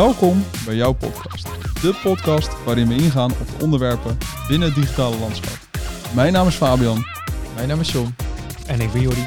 Welkom 0.00 0.44
bij 0.64 0.74
jouw 0.74 0.92
podcast. 0.92 1.44
De 1.82 1.98
podcast 2.02 2.64
waarin 2.64 2.88
we 2.88 2.94
ingaan 2.94 3.30
op 3.30 3.46
de 3.46 3.64
onderwerpen 3.64 4.18
binnen 4.48 4.68
het 4.68 4.76
digitale 4.76 5.18
landschap. 5.18 5.58
Mijn 6.14 6.32
naam 6.32 6.46
is 6.46 6.54
Fabian. 6.54 7.04
Mijn 7.54 7.68
naam 7.68 7.80
is 7.80 7.92
John. 7.92 8.14
En 8.66 8.80
ik 8.80 8.92
ben 8.92 9.00
Jordi. 9.00 9.26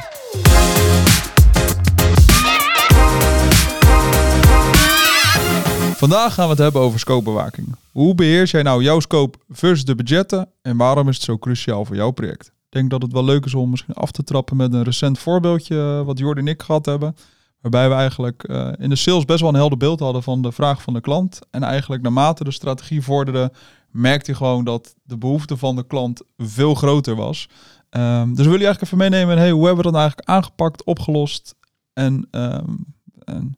Vandaag 5.96 6.34
gaan 6.34 6.46
we 6.46 6.52
het 6.52 6.62
hebben 6.62 6.82
over 6.82 7.00
scopebewaking. 7.00 7.76
Hoe 7.92 8.16
beheers 8.16 8.52
jij 8.52 8.64
nou 8.64 8.84
jouw 8.84 9.00
scope 9.00 9.38
versus 9.50 9.86
de 9.86 9.96
budgetten 9.96 10.50
en 10.62 10.78
waarom 10.78 11.10
is 11.10 11.16
het 11.16 11.24
zo 11.26 11.38
cruciaal 11.38 11.86
voor 11.86 11.96
jouw 11.96 12.12
project? 12.12 12.46
Ik 12.46 12.54
denk 12.70 12.90
dat 12.90 13.02
het 13.02 13.12
wel 13.12 13.26
leuk 13.26 13.46
is 13.46 13.54
om 13.54 13.70
misschien 13.70 13.94
af 13.94 14.12
te 14.12 14.24
trappen 14.24 14.58
met 14.58 14.74
een 14.74 14.84
recent 14.84 15.20
voorbeeldje 15.20 15.76
eh, 15.76 16.06
wat 16.06 16.20
Jordi 16.20 16.42
en 16.42 16.48
ik 16.48 16.62
gehad 16.62 16.86
hebben. 16.86 17.16
Waarbij 17.64 17.90
we 17.90 17.96
eigenlijk 17.96 18.50
uh, 18.50 18.68
in 18.78 18.90
de 18.90 18.96
sales 18.96 19.26
best 19.26 19.40
wel 19.40 19.50
een 19.50 19.56
helder 19.56 19.78
beeld 19.78 20.00
hadden 20.00 20.24
van 20.24 20.42
de 20.42 20.52
vraag 20.52 20.82
van 20.82 20.94
de 20.94 21.02
klant. 21.02 21.40
En 21.52 21.64
eigenlijk 21.64 22.02
naarmate 22.02 22.44
de 22.44 22.52
strategie 22.52 23.02
vorderde, 23.02 23.52
merkte 23.92 24.32
je 24.32 24.38
gewoon 24.38 24.64
dat 24.64 24.96
de 25.04 25.18
behoefte 25.18 25.58
van 25.58 25.76
de 25.76 25.88
klant 25.88 26.22
veel 26.38 26.76
groter 26.76 27.16
was. 27.16 27.50
Um, 27.90 28.36
dus 28.36 28.46
willen 28.46 28.60
je 28.60 28.66
eigenlijk 28.66 28.82
even 28.82 28.98
meenemen 28.98 29.38
hey, 29.38 29.52
hoe 29.52 29.66
hebben 29.66 29.86
we 29.86 29.92
dat 29.92 29.92
nou 29.92 30.04
eigenlijk 30.04 30.30
aangepakt, 30.30 30.84
opgelost 30.84 31.56
en, 31.94 32.28
um, 32.32 32.86
en 33.24 33.58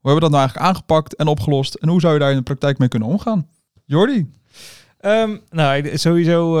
hoe 0.00 0.10
hebben 0.10 0.14
we 0.14 0.20
dat 0.20 0.30
nou 0.30 0.42
eigenlijk 0.42 0.66
aangepakt 0.66 1.16
en 1.16 1.26
opgelost 1.26 1.74
en 1.74 1.88
hoe 1.88 2.00
zou 2.00 2.12
je 2.12 2.18
daar 2.18 2.30
in 2.30 2.36
de 2.36 2.42
praktijk 2.42 2.78
mee 2.78 2.88
kunnen 2.88 3.08
omgaan? 3.08 3.48
Jordi? 3.84 4.32
Um, 5.00 5.40
nou, 5.50 5.96
sowieso 5.98 6.54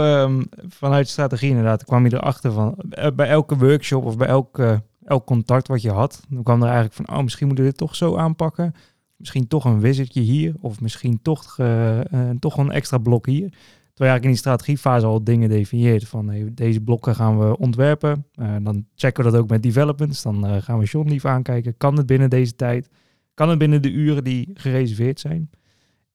vanuit 0.68 1.08
strategie 1.08 1.48
inderdaad 1.48 1.84
kwam 1.84 2.04
je 2.04 2.14
erachter 2.14 2.52
van 2.52 2.74
uh, 2.98 3.06
bij 3.14 3.28
elke 3.28 3.56
workshop 3.56 4.04
of 4.04 4.16
bij 4.16 4.28
elk, 4.28 4.58
uh, 4.58 4.76
elk 5.04 5.26
contact 5.26 5.68
wat 5.68 5.82
je 5.82 5.90
had, 5.90 6.22
dan 6.28 6.42
kwam 6.42 6.62
er 6.62 6.68
eigenlijk 6.68 6.94
van, 6.94 7.16
oh, 7.16 7.22
misschien 7.22 7.46
moeten 7.46 7.64
we 7.64 7.70
dit 7.70 7.80
toch 7.80 7.96
zo 7.96 8.16
aanpakken. 8.16 8.74
Misschien 9.16 9.48
toch 9.48 9.64
een 9.64 9.80
wisseltje 9.80 10.20
hier 10.20 10.54
of 10.60 10.80
misschien 10.80 11.22
toch, 11.22 11.58
uh, 11.58 12.00
toch 12.38 12.56
een 12.56 12.70
extra 12.70 12.98
blok 12.98 13.26
hier. 13.26 13.48
Terwijl 13.48 13.58
je 13.94 14.20
eigenlijk 14.20 14.24
in 14.24 14.30
die 14.30 14.38
strategiefase 14.38 15.06
al 15.06 15.24
dingen 15.24 15.48
definieert 15.48 16.08
van 16.08 16.28
hey, 16.28 16.50
deze 16.54 16.80
blokken 16.80 17.14
gaan 17.14 17.38
we 17.38 17.58
ontwerpen. 17.58 18.26
dan 18.62 18.86
checken 18.94 19.24
we 19.24 19.30
dat 19.30 19.40
ook 19.40 19.48
met 19.48 19.62
developments. 19.62 20.22
Dan 20.22 20.62
gaan 20.62 20.78
we 20.78 20.84
John 20.84 21.08
lief 21.08 21.24
aankijken. 21.24 21.76
Kan 21.76 21.96
het 21.96 22.06
binnen 22.06 22.30
deze 22.30 22.56
tijd? 22.56 22.88
Kan 23.34 23.48
het 23.48 23.58
binnen 23.58 23.82
de 23.82 23.90
uren 23.90 24.24
die 24.24 24.50
gereserveerd 24.54 25.20
zijn? 25.20 25.50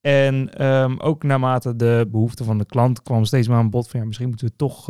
En 0.01 0.65
um, 0.65 0.99
ook 0.99 1.23
naarmate 1.23 1.75
de 1.75 2.07
behoefte 2.11 2.43
van 2.43 2.57
de 2.57 2.65
klant 2.65 3.01
kwam 3.01 3.25
steeds 3.25 3.47
maar 3.47 3.57
aan 3.57 3.69
bod 3.69 3.89
van 3.89 3.99
ja, 3.99 4.05
misschien 4.05 4.27
moeten 4.27 4.47
we 4.47 4.55
toch, 4.55 4.87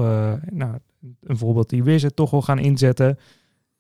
nou, 0.49 0.77
een 1.21 1.37
voorbeeld 1.37 1.69
die 1.69 1.83
wizard 1.83 2.15
toch 2.15 2.31
wel 2.31 2.41
gaan 2.41 2.59
inzetten. 2.59 3.17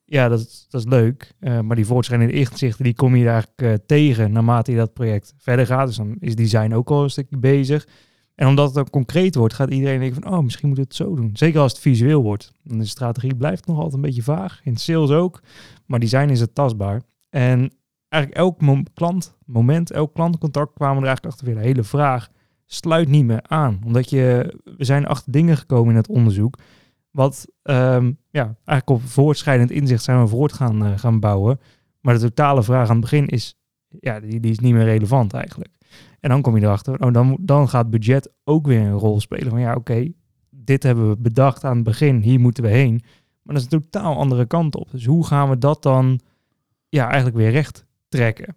Ja, 0.09 0.29
dat, 0.29 0.39
is, 0.39 0.65
dat 0.69 0.81
is 0.81 0.87
leuk. 0.87 1.33
Uh, 1.39 1.59
maar 1.59 1.75
die 1.75 1.85
voortschrijdende 1.85 2.33
inzichten, 2.33 2.83
die 2.83 2.93
kom 2.93 3.15
je 3.15 3.29
eigenlijk 3.29 3.61
uh, 3.61 3.73
tegen 3.85 4.31
naarmate 4.31 4.71
je 4.71 4.77
dat 4.77 4.93
project 4.93 5.33
verder 5.37 5.65
gaat. 5.65 5.87
Dus 5.87 5.95
dan 5.95 6.15
is 6.19 6.35
design 6.35 6.73
ook 6.73 6.89
al 6.89 7.03
een 7.03 7.09
stukje 7.09 7.37
bezig. 7.37 7.87
En 8.35 8.47
omdat 8.47 8.65
het 8.65 8.75
dan 8.75 8.89
concreet 8.89 9.35
wordt, 9.35 9.53
gaat 9.53 9.69
iedereen 9.69 9.99
denken 9.99 10.21
van, 10.21 10.33
oh, 10.33 10.43
misschien 10.43 10.69
moet 10.69 10.77
het 10.77 10.95
zo 10.95 11.15
doen. 11.15 11.29
Zeker 11.33 11.59
als 11.59 11.71
het 11.71 11.81
visueel 11.81 12.21
wordt. 12.21 12.51
Dan 12.63 12.77
de 12.77 12.85
strategie 12.85 13.35
blijft 13.35 13.67
nog 13.67 13.75
altijd 13.75 13.95
een 13.95 14.01
beetje 14.01 14.23
vaag. 14.23 14.61
In 14.63 14.77
sales 14.77 15.09
ook. 15.09 15.41
Maar 15.85 15.99
design 15.99 16.29
is 16.29 16.39
het 16.39 16.55
tastbaar. 16.55 17.01
En 17.29 17.71
eigenlijk 18.07 18.41
elk 18.41 18.61
mom 18.61 18.85
klant, 18.93 19.37
moment, 19.45 19.91
elk 19.91 20.13
klantcontact 20.13 20.73
kwamen 20.73 21.01
er 21.01 21.07
eigenlijk 21.07 21.35
achter 21.35 21.45
weer 21.45 21.61
de 21.61 21.67
hele 21.67 21.83
vraag 21.83 22.29
sluit 22.65 23.07
niet 23.07 23.25
meer 23.25 23.43
aan. 23.47 23.79
Omdat 23.85 24.09
je, 24.09 24.55
we 24.77 24.83
zijn 24.83 25.05
achter 25.05 25.31
dingen 25.31 25.57
gekomen 25.57 25.91
in 25.91 25.97
het 25.97 26.07
onderzoek, 26.07 26.57
wat 27.11 27.47
um, 27.63 28.17
ja, 28.29 28.55
eigenlijk 28.65 28.89
op 28.89 29.01
voortschrijdend 29.09 29.71
inzicht 29.71 30.03
zijn 30.03 30.21
we 30.21 30.27
voort 30.27 30.53
gaan, 30.53 30.85
uh, 30.85 30.97
gaan 30.97 31.19
bouwen. 31.19 31.59
Maar 32.01 32.13
de 32.13 32.19
totale 32.19 32.63
vraag 32.63 32.87
aan 32.87 32.95
het 32.95 33.01
begin 33.01 33.27
is, 33.27 33.55
ja, 33.99 34.19
die, 34.19 34.39
die 34.39 34.51
is 34.51 34.59
niet 34.59 34.73
meer 34.73 34.83
relevant 34.83 35.33
eigenlijk. 35.33 35.71
En 36.19 36.29
dan 36.29 36.41
kom 36.41 36.57
je 36.57 36.63
erachter, 36.63 36.99
oh, 36.99 37.13
dan, 37.13 37.37
dan 37.41 37.69
gaat 37.69 37.89
budget 37.89 38.31
ook 38.43 38.67
weer 38.67 38.79
een 38.79 38.91
rol 38.91 39.19
spelen. 39.19 39.49
Van 39.49 39.59
ja, 39.59 39.75
oké, 39.75 40.11
dit 40.49 40.83
hebben 40.83 41.09
we 41.09 41.17
bedacht 41.17 41.63
aan 41.63 41.75
het 41.75 41.83
begin, 41.83 42.21
hier 42.21 42.39
moeten 42.39 42.63
we 42.63 42.69
heen. 42.69 43.01
Maar 43.41 43.55
dat 43.55 43.65
is 43.65 43.71
een 43.71 43.81
totaal 43.81 44.17
andere 44.17 44.45
kant 44.45 44.75
op. 44.75 44.91
Dus 44.91 45.05
hoe 45.05 45.25
gaan 45.25 45.49
we 45.49 45.57
dat 45.57 45.83
dan 45.83 46.19
ja, 46.89 47.05
eigenlijk 47.05 47.35
weer 47.35 47.51
recht 47.51 47.85
trekken. 48.07 48.55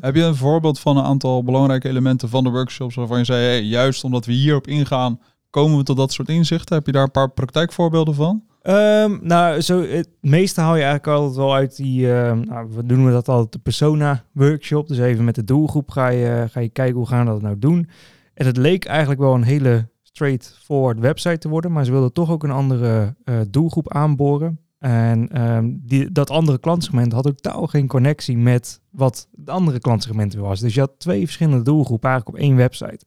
Heb 0.00 0.14
je 0.14 0.22
een 0.22 0.34
voorbeeld 0.34 0.80
van 0.80 0.96
een 0.96 1.04
aantal 1.04 1.44
belangrijke 1.44 1.88
elementen 1.88 2.28
van 2.28 2.44
de 2.44 2.50
workshops 2.50 2.94
waarvan 2.94 3.18
je 3.18 3.24
zei, 3.24 3.44
hey, 3.44 3.62
juist 3.62 4.04
omdat 4.04 4.26
we 4.26 4.32
hierop 4.32 4.66
ingaan, 4.66 5.20
komen 5.54 5.78
we 5.78 5.84
tot 5.84 5.96
dat 5.96 6.12
soort 6.12 6.28
inzichten? 6.28 6.76
Heb 6.76 6.86
je 6.86 6.92
daar 6.92 7.02
een 7.02 7.10
paar 7.10 7.30
praktijkvoorbeelden 7.30 8.14
van? 8.14 8.42
Um, 8.62 9.18
nou, 9.22 9.60
zo, 9.60 9.82
het 9.82 10.08
meeste 10.20 10.60
haal 10.60 10.76
je 10.76 10.82
eigenlijk 10.82 11.18
altijd 11.18 11.36
wel 11.36 11.54
uit 11.54 11.76
die, 11.76 12.06
uh, 12.06 12.32
nou, 12.32 12.68
we 12.74 12.86
doen 12.86 13.04
we 13.04 13.10
dat 13.10 13.28
altijd 13.28 13.52
de 13.52 13.58
persona 13.58 14.24
workshop. 14.32 14.88
Dus 14.88 14.98
even 14.98 15.24
met 15.24 15.34
de 15.34 15.44
doelgroep 15.44 15.90
ga 15.90 16.08
je, 16.08 16.46
ga 16.50 16.60
je 16.60 16.68
kijken 16.68 16.96
hoe 16.96 17.06
gaan 17.06 17.24
we 17.24 17.32
dat 17.32 17.42
nou 17.42 17.58
doen. 17.58 17.88
En 18.34 18.46
het 18.46 18.56
leek 18.56 18.84
eigenlijk 18.84 19.20
wel 19.20 19.34
een 19.34 19.42
hele 19.42 19.88
straightforward 20.02 20.98
website 20.98 21.38
te 21.38 21.48
worden, 21.48 21.72
maar 21.72 21.84
ze 21.84 21.90
wilden 21.90 22.12
toch 22.12 22.30
ook 22.30 22.42
een 22.42 22.50
andere 22.50 23.14
uh, 23.24 23.40
doelgroep 23.50 23.92
aanboren. 23.92 24.58
En 24.78 25.42
um, 25.42 25.80
die, 25.82 26.12
dat 26.12 26.30
andere 26.30 26.58
klantsegment 26.58 27.12
had 27.12 27.26
ook 27.26 27.38
totaal 27.38 27.66
geen 27.66 27.86
connectie 27.86 28.36
met 28.36 28.80
wat 28.90 29.28
de 29.32 29.50
andere 29.50 29.78
klantsegmenten 29.78 30.40
was. 30.40 30.60
Dus 30.60 30.74
je 30.74 30.80
had 30.80 30.98
twee 30.98 31.24
verschillende 31.24 31.64
doelgroepen 31.64 32.10
eigenlijk 32.10 32.38
op 32.38 32.44
één 32.44 32.56
website. 32.56 33.04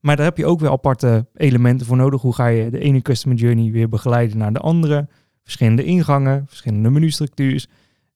Maar 0.00 0.16
daar 0.16 0.24
heb 0.24 0.36
je 0.36 0.46
ook 0.46 0.60
weer 0.60 0.70
aparte 0.70 1.26
elementen 1.34 1.86
voor 1.86 1.96
nodig. 1.96 2.20
Hoe 2.20 2.34
ga 2.34 2.46
je 2.46 2.70
de 2.70 2.78
ene 2.78 3.02
customer 3.02 3.38
journey 3.38 3.70
weer 3.70 3.88
begeleiden 3.88 4.38
naar 4.38 4.52
de 4.52 4.58
andere? 4.58 5.08
Verschillende 5.42 5.84
ingangen, 5.84 6.44
verschillende 6.48 6.90
menustructuurs. 6.90 7.66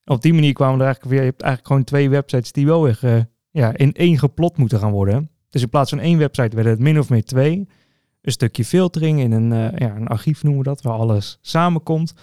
En 0.05 0.15
op 0.15 0.23
die 0.23 0.35
manier 0.35 0.53
kwamen 0.53 0.79
er 0.79 0.85
eigenlijk 0.85 1.15
weer. 1.15 1.25
Je 1.25 1.31
hebt 1.31 1.43
eigenlijk 1.43 1.73
gewoon 1.73 1.85
twee 1.85 2.11
websites 2.11 2.53
die 2.53 2.67
wel 2.67 2.83
weer 2.83 3.01
uh, 3.05 3.21
ja, 3.51 3.77
in 3.77 3.93
één 3.93 4.19
geplot 4.19 4.57
moeten 4.57 4.79
gaan 4.79 4.93
worden. 4.93 5.31
Dus 5.51 5.63
in 5.63 5.69
plaats 5.69 5.91
van 5.91 5.99
één 5.99 6.19
website 6.19 6.55
werden 6.55 6.73
het 6.73 6.83
min 6.83 6.99
of 6.99 7.11
meer 7.11 7.25
twee. 7.25 7.69
Een 8.21 8.33
stukje 8.33 8.65
filtering 8.65 9.21
in 9.21 9.33
een, 9.33 9.53
uh, 9.53 9.79
ja, 9.79 9.97
een 9.97 10.07
archief 10.07 10.43
noemen 10.43 10.63
we 10.63 10.69
dat, 10.69 10.83
waar 10.83 10.95
alles 10.95 11.39
samenkomt. 11.41 12.15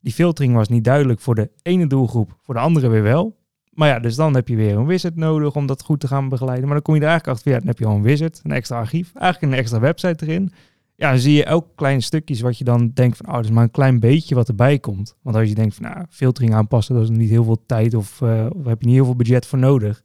Die 0.00 0.12
filtering 0.12 0.54
was 0.54 0.68
niet 0.68 0.84
duidelijk 0.84 1.20
voor 1.20 1.34
de 1.34 1.50
ene 1.62 1.86
doelgroep, 1.86 2.36
voor 2.42 2.54
de 2.54 2.60
andere 2.60 2.88
weer 2.88 3.02
wel. 3.02 3.36
Maar 3.74 3.88
ja, 3.88 3.98
dus 3.98 4.16
dan 4.16 4.34
heb 4.34 4.48
je 4.48 4.56
weer 4.56 4.76
een 4.76 4.86
wizard 4.86 5.16
nodig 5.16 5.54
om 5.54 5.66
dat 5.66 5.82
goed 5.82 6.00
te 6.00 6.08
gaan 6.08 6.28
begeleiden. 6.28 6.64
Maar 6.64 6.74
dan 6.74 6.82
kom 6.82 6.94
je 6.94 7.00
er 7.00 7.06
eigenlijk 7.06 7.38
achter, 7.38 7.52
ja, 7.52 7.58
dan 7.58 7.66
heb 7.66 7.78
je 7.78 7.86
al 7.86 7.96
een 7.96 8.02
wizard, 8.02 8.40
een 8.42 8.52
extra 8.52 8.76
archief, 8.76 9.14
eigenlijk 9.14 9.52
een 9.52 9.58
extra 9.58 9.80
website 9.80 10.26
erin. 10.26 10.52
Ja, 10.96 11.10
dan 11.10 11.18
zie 11.18 11.34
je 11.34 11.44
elk 11.44 11.66
klein 11.74 12.02
stukjes 12.02 12.40
wat 12.40 12.58
je 12.58 12.64
dan 12.64 12.90
denkt 12.94 13.16
van, 13.16 13.26
oh, 13.26 13.34
dat 13.34 13.44
is 13.44 13.50
maar 13.50 13.62
een 13.62 13.70
klein 13.70 14.00
beetje 14.00 14.34
wat 14.34 14.48
erbij 14.48 14.78
komt. 14.78 15.16
Want 15.22 15.36
als 15.36 15.48
je 15.48 15.54
denkt 15.54 15.74
van, 15.74 15.84
nou, 15.84 16.04
filtering 16.08 16.54
aanpassen, 16.54 16.94
dat 16.94 17.04
is 17.04 17.10
niet 17.10 17.30
heel 17.30 17.44
veel 17.44 17.62
tijd 17.66 17.94
of, 17.94 18.20
uh, 18.20 18.46
of 18.56 18.64
heb 18.64 18.80
je 18.80 18.86
niet 18.86 18.94
heel 18.94 19.04
veel 19.04 19.16
budget 19.16 19.46
voor 19.46 19.58
nodig. 19.58 20.02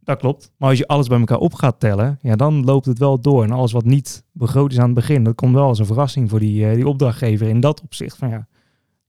Dat 0.00 0.18
klopt. 0.18 0.52
Maar 0.56 0.68
als 0.68 0.78
je 0.78 0.86
alles 0.86 1.08
bij 1.08 1.18
elkaar 1.18 1.38
op 1.38 1.54
gaat 1.54 1.80
tellen, 1.80 2.18
ja, 2.22 2.36
dan 2.36 2.64
loopt 2.64 2.86
het 2.86 2.98
wel 2.98 3.20
door. 3.20 3.44
En 3.44 3.50
alles 3.50 3.72
wat 3.72 3.84
niet 3.84 4.24
begroot 4.32 4.72
is 4.72 4.78
aan 4.78 4.84
het 4.84 4.94
begin, 4.94 5.24
dat 5.24 5.34
komt 5.34 5.54
wel 5.54 5.66
als 5.66 5.78
een 5.78 5.86
verrassing 5.86 6.30
voor 6.30 6.40
die, 6.40 6.66
uh, 6.66 6.74
die 6.74 6.88
opdrachtgever 6.88 7.48
in 7.48 7.60
dat 7.60 7.82
opzicht. 7.82 8.16
Van 8.16 8.28
ja, 8.28 8.46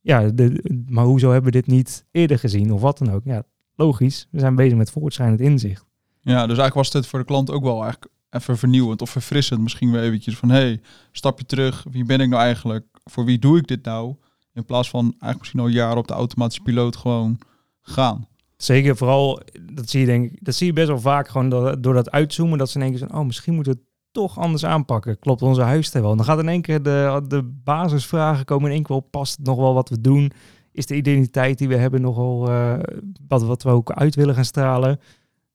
ja, 0.01 0.29
de, 0.29 0.63
maar 0.89 1.05
hoezo 1.05 1.31
hebben 1.31 1.51
we 1.51 1.57
dit 1.57 1.67
niet 1.67 2.05
eerder 2.11 2.39
gezien 2.39 2.73
of 2.73 2.81
wat 2.81 2.97
dan 2.97 3.11
ook? 3.11 3.21
Ja, 3.23 3.43
logisch. 3.77 4.27
We 4.31 4.39
zijn 4.39 4.55
bezig 4.55 4.77
met 4.77 4.91
voortschrijdend 4.91 5.41
inzicht. 5.41 5.85
Ja, 6.21 6.33
dus 6.33 6.57
eigenlijk 6.57 6.73
was 6.73 6.91
dit 6.91 7.07
voor 7.07 7.19
de 7.19 7.25
klant 7.25 7.51
ook 7.51 7.63
wel 7.63 7.81
eigenlijk 7.81 8.11
even 8.29 8.57
vernieuwend 8.57 9.01
of 9.01 9.09
verfrissend. 9.09 9.61
Misschien 9.61 9.91
weer 9.91 10.01
eventjes 10.01 10.37
van, 10.37 10.49
hey, 10.49 10.81
stapje 11.11 11.45
terug. 11.45 11.85
Wie 11.91 12.05
ben 12.05 12.19
ik 12.19 12.29
nou 12.29 12.41
eigenlijk? 12.41 12.85
Voor 13.03 13.25
wie 13.25 13.39
doe 13.39 13.57
ik 13.57 13.67
dit 13.67 13.83
nou? 13.83 14.15
In 14.53 14.65
plaats 14.65 14.89
van 14.89 15.01
eigenlijk 15.03 15.39
misschien 15.39 15.59
al 15.59 15.67
jaren 15.67 15.97
op 15.97 16.07
de 16.07 16.13
automatische 16.13 16.61
piloot 16.61 16.95
gewoon 16.95 17.39
gaan. 17.81 18.27
Zeker, 18.57 18.97
vooral, 18.97 19.41
dat 19.71 19.89
zie 19.89 19.99
je 19.99 20.05
denk 20.05 20.31
ik, 20.31 20.45
dat 20.45 20.55
zie 20.55 20.67
je 20.67 20.73
best 20.73 20.87
wel 20.87 20.99
vaak 20.99 21.27
gewoon 21.27 21.49
door, 21.49 21.81
door 21.81 21.93
dat 21.93 22.11
uitzoomen, 22.11 22.57
dat 22.57 22.69
ze 22.69 22.79
denken 22.79 22.99
van, 22.99 23.19
oh, 23.19 23.25
misschien 23.25 23.53
moeten 23.53 23.73
we 23.73 23.79
het 23.79 23.87
toch 24.11 24.39
anders 24.39 24.65
aanpakken. 24.65 25.19
Klopt 25.19 25.41
onze 25.41 25.61
huisstijl 25.61 26.03
wel? 26.03 26.15
Dan 26.15 26.25
gaat 26.25 26.39
in 26.39 26.49
één 26.49 26.61
keer 26.61 26.83
de, 26.83 27.25
de 27.27 27.43
basisvragen 27.43 28.45
komen 28.45 28.65
in 28.65 28.75
één 28.75 28.83
keer 28.83 28.95
wel. 28.95 29.07
Past 29.09 29.37
het 29.37 29.45
nog 29.45 29.57
wel 29.57 29.73
wat 29.73 29.89
we 29.89 30.01
doen? 30.01 30.31
Is 30.77 30.85
de 30.85 30.95
identiteit 30.95 31.57
die 31.57 31.67
we 31.67 31.75
hebben 31.75 32.01
nogal 32.01 32.49
wat, 33.27 33.41
wat 33.43 33.63
we 33.63 33.69
ook 33.69 33.91
uit 33.91 34.15
willen 34.15 34.35
gaan 34.35 34.45
stralen? 34.45 34.99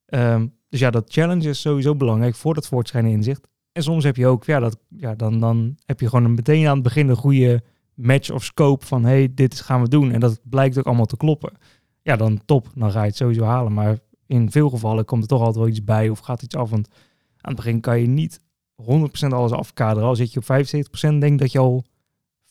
Um, 0.06 0.52
dus 0.68 0.80
ja, 0.80 0.90
dat 0.90 1.12
challenge 1.12 1.48
is 1.48 1.60
sowieso 1.60 1.96
belangrijk 1.96 2.34
voor 2.34 2.54
dat 2.54 2.66
voortschrijdende 2.66 3.16
inzicht. 3.16 3.48
En 3.72 3.82
soms 3.82 4.04
heb 4.04 4.16
je 4.16 4.26
ook, 4.26 4.44
ja, 4.44 4.60
dat, 4.60 4.76
ja 4.88 5.14
dan, 5.14 5.40
dan 5.40 5.76
heb 5.84 6.00
je 6.00 6.08
gewoon 6.08 6.34
meteen 6.34 6.66
aan 6.66 6.74
het 6.74 6.82
begin 6.82 7.08
een 7.08 7.16
goede 7.16 7.62
match 7.94 8.30
of 8.30 8.44
scope 8.44 8.86
van, 8.86 9.04
hey, 9.04 9.30
dit 9.34 9.60
gaan 9.60 9.82
we 9.82 9.88
doen. 9.88 10.12
En 10.12 10.20
dat 10.20 10.40
blijkt 10.42 10.78
ook 10.78 10.86
allemaal 10.86 11.06
te 11.06 11.16
kloppen. 11.16 11.52
Ja, 12.02 12.16
dan 12.16 12.40
top, 12.44 12.68
dan 12.74 12.90
ga 12.90 13.00
je 13.00 13.06
het 13.06 13.16
sowieso 13.16 13.44
halen. 13.44 13.72
Maar 13.72 13.98
in 14.26 14.50
veel 14.50 14.70
gevallen 14.70 15.04
komt 15.04 15.22
er 15.22 15.28
toch 15.28 15.40
altijd 15.40 15.58
wel 15.58 15.68
iets 15.68 15.84
bij 15.84 16.08
of 16.08 16.18
gaat 16.18 16.42
iets 16.42 16.56
af. 16.56 16.70
Want 16.70 16.88
aan 17.36 17.52
het 17.52 17.56
begin 17.56 17.80
kan 17.80 18.00
je 18.00 18.06
niet 18.06 18.40
100% 18.82 18.84
alles 19.28 19.52
afkaderen. 19.52 20.08
Al 20.08 20.16
zit 20.16 20.32
je 20.32 20.40
op 20.40 21.14
75%, 21.14 21.18
denk 21.18 21.38
dat 21.38 21.52
je 21.52 21.58
al 21.58 21.84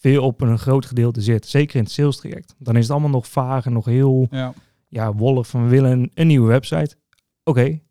veel 0.01 0.23
op 0.23 0.41
een 0.41 0.59
groot 0.59 0.85
gedeelte 0.85 1.21
zit. 1.21 1.47
Zeker 1.47 1.75
in 1.75 1.83
het 1.83 1.91
sales 1.91 2.17
traject. 2.17 2.55
Dan 2.57 2.75
is 2.75 2.81
het 2.81 2.91
allemaal 2.91 3.09
nog 3.09 3.27
vaag 3.27 3.65
en 3.65 3.73
nog 3.73 3.85
heel 3.85 4.27
ja. 4.31 4.53
Ja, 4.87 5.13
wollig 5.13 5.47
van 5.47 5.63
we 5.63 5.69
willen 5.69 5.91
een, 5.91 6.11
een 6.13 6.27
nieuwe 6.27 6.47
website. 6.47 6.95
Oké, 7.43 7.59
okay. 7.59 7.83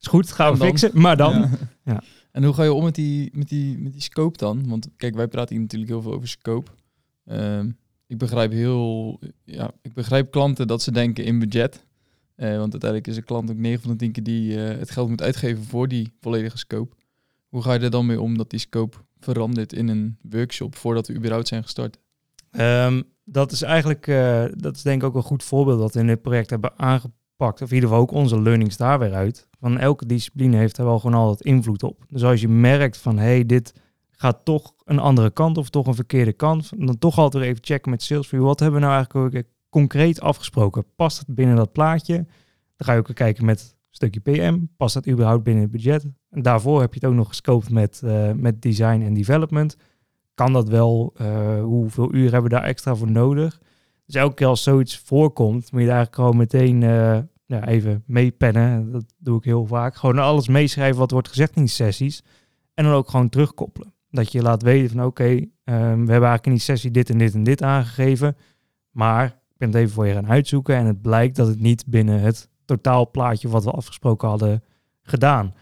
is 0.00 0.06
goed, 0.06 0.32
gaan 0.32 0.52
we 0.52 0.64
fixen. 0.64 0.90
Maar 0.94 1.16
dan... 1.16 1.32
Ja. 1.32 1.48
ja. 1.92 2.02
En 2.32 2.44
hoe 2.44 2.54
ga 2.54 2.62
je 2.62 2.72
om 2.72 2.84
met 2.84 2.94
die, 2.94 3.30
met, 3.32 3.48
die, 3.48 3.78
met 3.78 3.92
die 3.92 4.02
scope 4.02 4.38
dan? 4.38 4.68
Want 4.68 4.88
kijk, 4.96 5.14
wij 5.14 5.28
praten 5.28 5.54
hier 5.54 5.60
natuurlijk 5.60 5.90
heel 5.90 6.02
veel 6.02 6.12
over 6.12 6.28
scope. 6.28 6.70
Um, 7.24 7.76
ik 8.06 8.18
begrijp 8.18 8.52
heel... 8.52 9.18
Ja, 9.44 9.70
ik 9.82 9.94
begrijp 9.94 10.30
klanten 10.30 10.66
dat 10.66 10.82
ze 10.82 10.92
denken 10.92 11.24
in 11.24 11.38
budget. 11.38 11.84
Eh, 12.34 12.48
want 12.48 12.72
uiteindelijk 12.72 13.06
is 13.06 13.16
een 13.16 13.24
klant 13.24 13.50
ook 13.50 13.56
9 13.56 13.80
van 13.80 13.90
de 13.90 13.96
10 13.96 14.12
keer 14.12 14.22
die 14.22 14.64
eh, 14.64 14.78
het 14.78 14.90
geld 14.90 15.08
moet 15.08 15.22
uitgeven 15.22 15.64
voor 15.64 15.88
die 15.88 16.12
volledige 16.20 16.58
scope. 16.58 16.96
Hoe 17.48 17.62
ga 17.62 17.72
je 17.72 17.80
er 17.80 17.90
dan 17.90 18.06
mee 18.06 18.20
om 18.20 18.36
dat 18.36 18.50
die 18.50 18.58
scope 18.58 18.96
verandert 19.20 19.72
in 19.72 19.88
een 19.88 20.18
workshop 20.22 20.76
voordat 20.76 21.06
we 21.06 21.14
überhaupt 21.14 21.48
zijn 21.48 21.62
gestart? 21.62 21.98
Ehm, 22.50 23.02
dat 23.24 23.52
is 23.52 23.62
eigenlijk, 23.62 24.06
eh, 24.06 24.44
dat 24.54 24.76
is 24.76 24.82
denk 24.82 25.02
ik 25.02 25.08
ook 25.08 25.14
een 25.14 25.22
goed 25.22 25.44
voorbeeld 25.44 25.78
dat 25.78 25.94
we 25.94 26.00
in 26.00 26.06
dit 26.06 26.22
project 26.22 26.50
hebben 26.50 26.72
aangepakt. 26.76 27.62
Of 27.62 27.68
in 27.68 27.74
ieder 27.74 27.88
geval 27.88 28.04
ook 28.04 28.10
onze 28.10 28.42
learnings 28.42 28.76
daar 28.76 28.98
weer 28.98 29.14
uit. 29.14 29.48
Van 29.58 29.78
elke 29.78 30.06
discipline 30.06 30.56
heeft 30.56 30.78
er 30.78 30.84
wel 30.84 30.98
gewoon 30.98 31.20
altijd 31.20 31.40
invloed 31.40 31.82
op. 31.82 32.04
Dus 32.08 32.22
als 32.24 32.40
je 32.40 32.48
merkt 32.48 32.96
van, 32.96 33.18
hé, 33.18 33.24
hey, 33.24 33.46
dit 33.46 33.72
gaat 34.10 34.44
toch 34.44 34.74
een 34.84 34.98
andere 34.98 35.30
kant 35.30 35.58
of 35.58 35.70
toch 35.70 35.86
een 35.86 35.94
verkeerde 35.94 36.32
kant. 36.32 36.70
Dan 36.76 36.98
toch 36.98 37.18
altijd 37.18 37.44
even 37.44 37.64
checken 37.64 37.90
met 37.90 38.02
Salesforce. 38.02 38.44
Wat 38.44 38.60
hebben 38.60 38.80
we 38.80 38.86
nou 38.86 38.96
eigenlijk 38.96 39.48
concreet 39.68 40.20
afgesproken? 40.20 40.84
Past 40.96 41.18
het 41.18 41.34
binnen 41.34 41.56
dat 41.56 41.72
plaatje? 41.72 42.14
Dan 42.14 42.26
ga 42.86 42.92
je 42.92 42.98
ook 42.98 43.14
kijken 43.14 43.44
met 43.44 43.76
stukje 44.08 44.20
PM. 44.20 44.58
Past 44.76 44.94
dat 44.94 45.08
überhaupt 45.08 45.42
binnen 45.42 45.62
het 45.62 45.72
budget? 45.72 46.06
En 46.30 46.42
daarvoor 46.42 46.80
heb 46.80 46.94
je 46.94 47.00
het 47.00 47.08
ook 47.08 47.16
nog 47.16 47.28
gescoped 47.28 47.70
met, 47.70 48.00
uh, 48.04 48.32
met 48.32 48.62
design 48.62 49.02
en 49.02 49.14
development 49.14 49.76
kan 50.40 50.52
dat 50.52 50.68
wel? 50.68 51.14
Uh, 51.20 51.62
hoeveel 51.62 52.14
uur 52.14 52.32
hebben 52.32 52.50
we 52.50 52.56
daar 52.56 52.64
extra 52.64 52.94
voor 52.94 53.10
nodig? 53.10 53.60
Dus 54.06 54.14
elke 54.14 54.34
keer 54.34 54.46
als 54.46 54.62
zoiets 54.62 54.98
voorkomt, 54.98 55.72
moet 55.72 55.80
je 55.80 55.86
daar 55.86 56.06
gewoon 56.10 56.36
meteen 56.36 56.82
uh, 56.82 57.18
ja, 57.46 57.66
even 57.66 58.02
meepennen. 58.06 58.92
Dat 58.92 59.04
doe 59.18 59.38
ik 59.38 59.44
heel 59.44 59.66
vaak. 59.66 59.96
Gewoon 59.96 60.18
alles 60.18 60.48
meeschrijven 60.48 60.98
wat 60.98 61.10
wordt 61.10 61.28
gezegd 61.28 61.56
in 61.56 61.62
die 61.62 61.70
sessies. 61.70 62.22
En 62.74 62.84
dan 62.84 62.92
ook 62.92 63.10
gewoon 63.10 63.28
terugkoppelen. 63.28 63.94
Dat 64.10 64.32
je 64.32 64.42
laat 64.42 64.62
weten 64.62 64.90
van 64.90 65.04
oké, 65.04 65.24
um, 65.24 65.46
we 65.64 65.74
hebben 65.74 66.06
eigenlijk 66.06 66.46
in 66.46 66.52
die 66.52 66.60
sessie 66.60 66.90
dit 66.90 67.10
en 67.10 67.18
dit 67.18 67.34
en 67.34 67.42
dit 67.42 67.62
aangegeven. 67.62 68.36
Maar 68.90 69.24
ik 69.24 69.56
ben 69.56 69.68
het 69.68 69.76
even 69.76 69.92
voor 69.92 70.06
je 70.06 70.14
gaan 70.14 70.28
uitzoeken. 70.28 70.76
En 70.76 70.86
het 70.86 71.02
blijkt 71.02 71.36
dat 71.36 71.46
het 71.46 71.60
niet 71.60 71.86
binnen 71.86 72.20
het 72.20 72.48
totaalplaatje 72.76 73.48
wat 73.48 73.64
we 73.64 73.70
afgesproken 73.70 74.28
hadden 74.28 74.62
gedaan. 75.02 75.54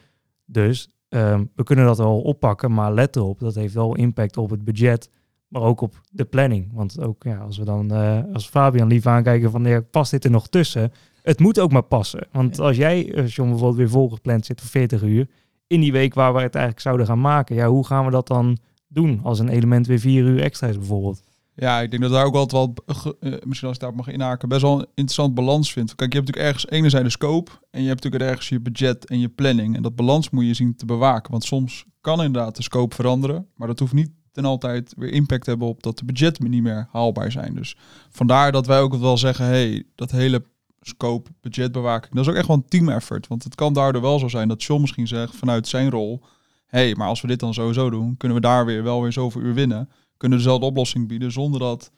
Dus 0.45 0.99
Ehm, 1.09 1.45
we 1.55 1.63
kunnen 1.63 1.85
dat 1.85 1.99
wel 1.99 2.21
oppakken, 2.21 2.73
maar 2.73 2.93
let 2.93 3.17
erop, 3.17 3.39
dat 3.39 3.55
heeft 3.55 3.75
wel 3.75 3.95
impact 3.95 4.37
op 4.37 4.51
het 4.51 4.65
budget, 4.65 5.11
maar 5.49 5.63
ook 5.63 5.81
op 5.81 6.01
de 6.11 6.25
planning. 6.25 6.71
Want 6.73 7.01
ook 7.01 7.23
ja, 7.23 7.39
als 7.39 7.59
we 7.59 7.65
dan 7.65 7.93
uh, 7.93 8.21
als 8.33 8.49
Fabian 8.49 8.89
lief 8.89 9.07
aankijken 9.07 9.51
van 9.51 9.65
ja, 9.65 9.81
past 9.81 10.11
dit 10.11 10.25
er 10.25 10.31
nog 10.31 10.49
tussen? 10.49 10.93
Het 11.23 11.39
moet 11.39 11.61
ook 11.61 11.73
maar 11.73 11.83
passen. 11.83 12.27
Want 12.33 12.59
als 12.59 12.77
jij, 12.77 13.13
eh, 13.13 13.23
als 13.23 13.35
John 13.35 13.49
bijvoorbeeld 13.49 13.79
weer 13.79 13.91
volgepland 13.91 14.47
zit 14.47 14.61
voor 14.61 14.71
40 14.71 15.03
uur, 15.03 15.29
in 15.67 15.81
die 15.81 15.93
week 15.93 16.15
waar 16.15 16.35
we 16.35 16.41
het 16.41 16.55
eigenlijk 16.55 16.85
zouden 16.85 17.07
gaan 17.07 17.21
maken, 17.21 17.57
ja, 17.57 17.69
hoe 17.69 17.87
gaan 17.87 18.05
we 18.05 18.11
dat 18.11 18.27
dan 18.27 18.59
doen 18.89 19.21
als 19.23 19.39
een 19.39 19.49
element 19.49 19.87
weer 19.87 19.99
4 19.99 20.25
uur 20.25 20.43
extra 20.43 20.67
is 20.67 20.79
bijvoorbeeld? 20.79 21.23
Ja, 21.61 21.81
ik 21.81 21.91
denk 21.91 22.03
dat 22.03 22.13
daar 22.13 22.25
ook 22.25 22.35
altijd 22.35 22.53
wel, 22.53 22.75
uh, 23.21 23.33
misschien 23.45 23.69
als 23.69 23.77
ik 23.77 23.83
daar 23.83 23.95
mag 23.95 24.09
inhaken, 24.09 24.49
best 24.49 24.63
wel 24.63 24.79
een 24.79 24.87
interessant 24.95 25.35
balans 25.35 25.73
vindt. 25.73 25.95
Kijk, 25.95 26.13
je 26.13 26.19
hebt 26.19 26.29
natuurlijk 26.29 26.55
ergens 26.57 26.73
enerzijds 26.79 27.13
scope 27.13 27.51
en 27.71 27.83
je 27.83 27.89
hebt 27.89 28.03
natuurlijk 28.03 28.31
ergens 28.31 28.49
je 28.49 28.61
budget 28.61 29.07
en 29.07 29.21
je 29.21 29.29
planning. 29.29 29.77
En 29.77 29.83
dat 29.83 29.97
balans 29.97 30.31
moet 30.31 30.47
je 30.47 30.55
zien 30.55 30.77
te 30.77 30.87
bewaken. 30.87 31.31
Want 31.31 31.45
soms 31.45 31.85
kan 32.01 32.23
inderdaad 32.23 32.57
de 32.57 32.63
scope 32.63 32.95
veranderen, 32.95 33.47
maar 33.55 33.69
dat 33.69 33.79
hoeft 33.79 33.93
niet 33.93 34.11
ten 34.33 34.45
altijd 34.45 34.95
weer 34.97 35.13
impact 35.13 35.45
te 35.45 35.51
hebben 35.51 35.69
op 35.69 35.83
dat 35.83 35.99
de 35.99 36.05
budgetten 36.05 36.51
niet 36.51 36.63
meer 36.63 36.89
haalbaar 36.91 37.33
zijn. 37.33 37.55
Dus 37.55 37.77
vandaar 38.11 38.53
dat 38.53 38.67
wij 38.67 38.81
ook 38.81 38.95
wel 38.95 39.19
zeggen, 39.19 39.45
hey, 39.45 39.85
dat 39.95 40.11
hele 40.11 40.45
scope, 40.81 41.31
budgetbewaking, 41.41 42.15
dat 42.15 42.25
is 42.25 42.31
ook 42.31 42.37
echt 42.37 42.47
wel 42.47 42.57
een 42.57 42.69
team 42.69 42.89
effort. 42.89 43.27
Want 43.27 43.45
het 43.45 43.55
kan 43.55 43.73
daardoor 43.73 44.03
wel 44.03 44.19
zo 44.19 44.29
zijn 44.29 44.49
dat 44.49 44.63
John 44.63 44.81
misschien 44.81 45.09
zegt 45.09 45.37
vanuit 45.37 45.69
zijn 45.69 45.91
rol, 45.91 46.23
hey, 46.67 46.95
maar 46.95 47.09
als 47.09 47.21
we 47.21 47.27
dit 47.27 47.41
dan 47.41 47.55
sowieso 47.55 47.91
doen, 47.91 48.17
kunnen 48.17 48.37
we 48.37 48.43
daar 48.43 48.67
weer 48.67 48.83
wel 48.83 49.03
weer 49.03 49.13
zoveel 49.13 49.41
uur 49.41 49.55
winnen 49.55 49.89
kunnen 50.19 50.39
dezelfde 50.39 50.67
oplossing 50.67 51.09
bieden 51.09 51.33
zonder 51.33 51.61
dat 51.61 51.93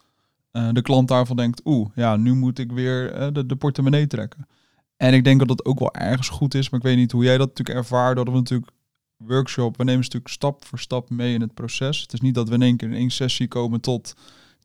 uh, 0.51 0.69
de 0.71 0.81
klant 0.81 1.07
daarvan 1.07 1.35
denkt, 1.35 1.61
oeh, 1.65 1.89
ja, 1.95 2.15
nu 2.15 2.33
moet 2.33 2.59
ik 2.59 2.71
weer 2.71 3.19
uh, 3.19 3.27
de, 3.31 3.45
de, 3.45 3.55
portemonnee 3.55 4.07
trekken. 4.07 4.47
En 4.97 5.13
ik 5.13 5.23
denk 5.23 5.39
dat 5.39 5.47
dat 5.47 5.65
ook 5.65 5.79
wel 5.79 5.93
ergens 5.93 6.29
goed 6.29 6.53
is, 6.53 6.69
maar 6.69 6.79
ik 6.79 6.85
weet 6.85 6.97
niet 6.97 7.11
hoe 7.11 7.23
jij 7.23 7.37
dat 7.37 7.47
natuurlijk 7.47 7.77
ervaart, 7.77 8.15
dat 8.15 8.27
we 8.27 8.33
natuurlijk 8.33 8.71
workshop, 9.17 9.77
we 9.77 9.83
nemen 9.83 10.01
natuurlijk 10.01 10.31
stap 10.31 10.65
voor 10.65 10.79
stap 10.79 11.09
mee 11.09 11.33
in 11.33 11.41
het 11.41 11.53
proces. 11.53 12.01
Het 12.01 12.13
is 12.13 12.21
niet 12.21 12.35
dat 12.35 12.49
we 12.49 12.55
in 12.55 12.61
één 12.61 12.77
keer 12.77 12.87
in 12.87 12.95
één 12.95 13.11
sessie 13.11 13.47
komen 13.47 13.81
tot 13.81 14.13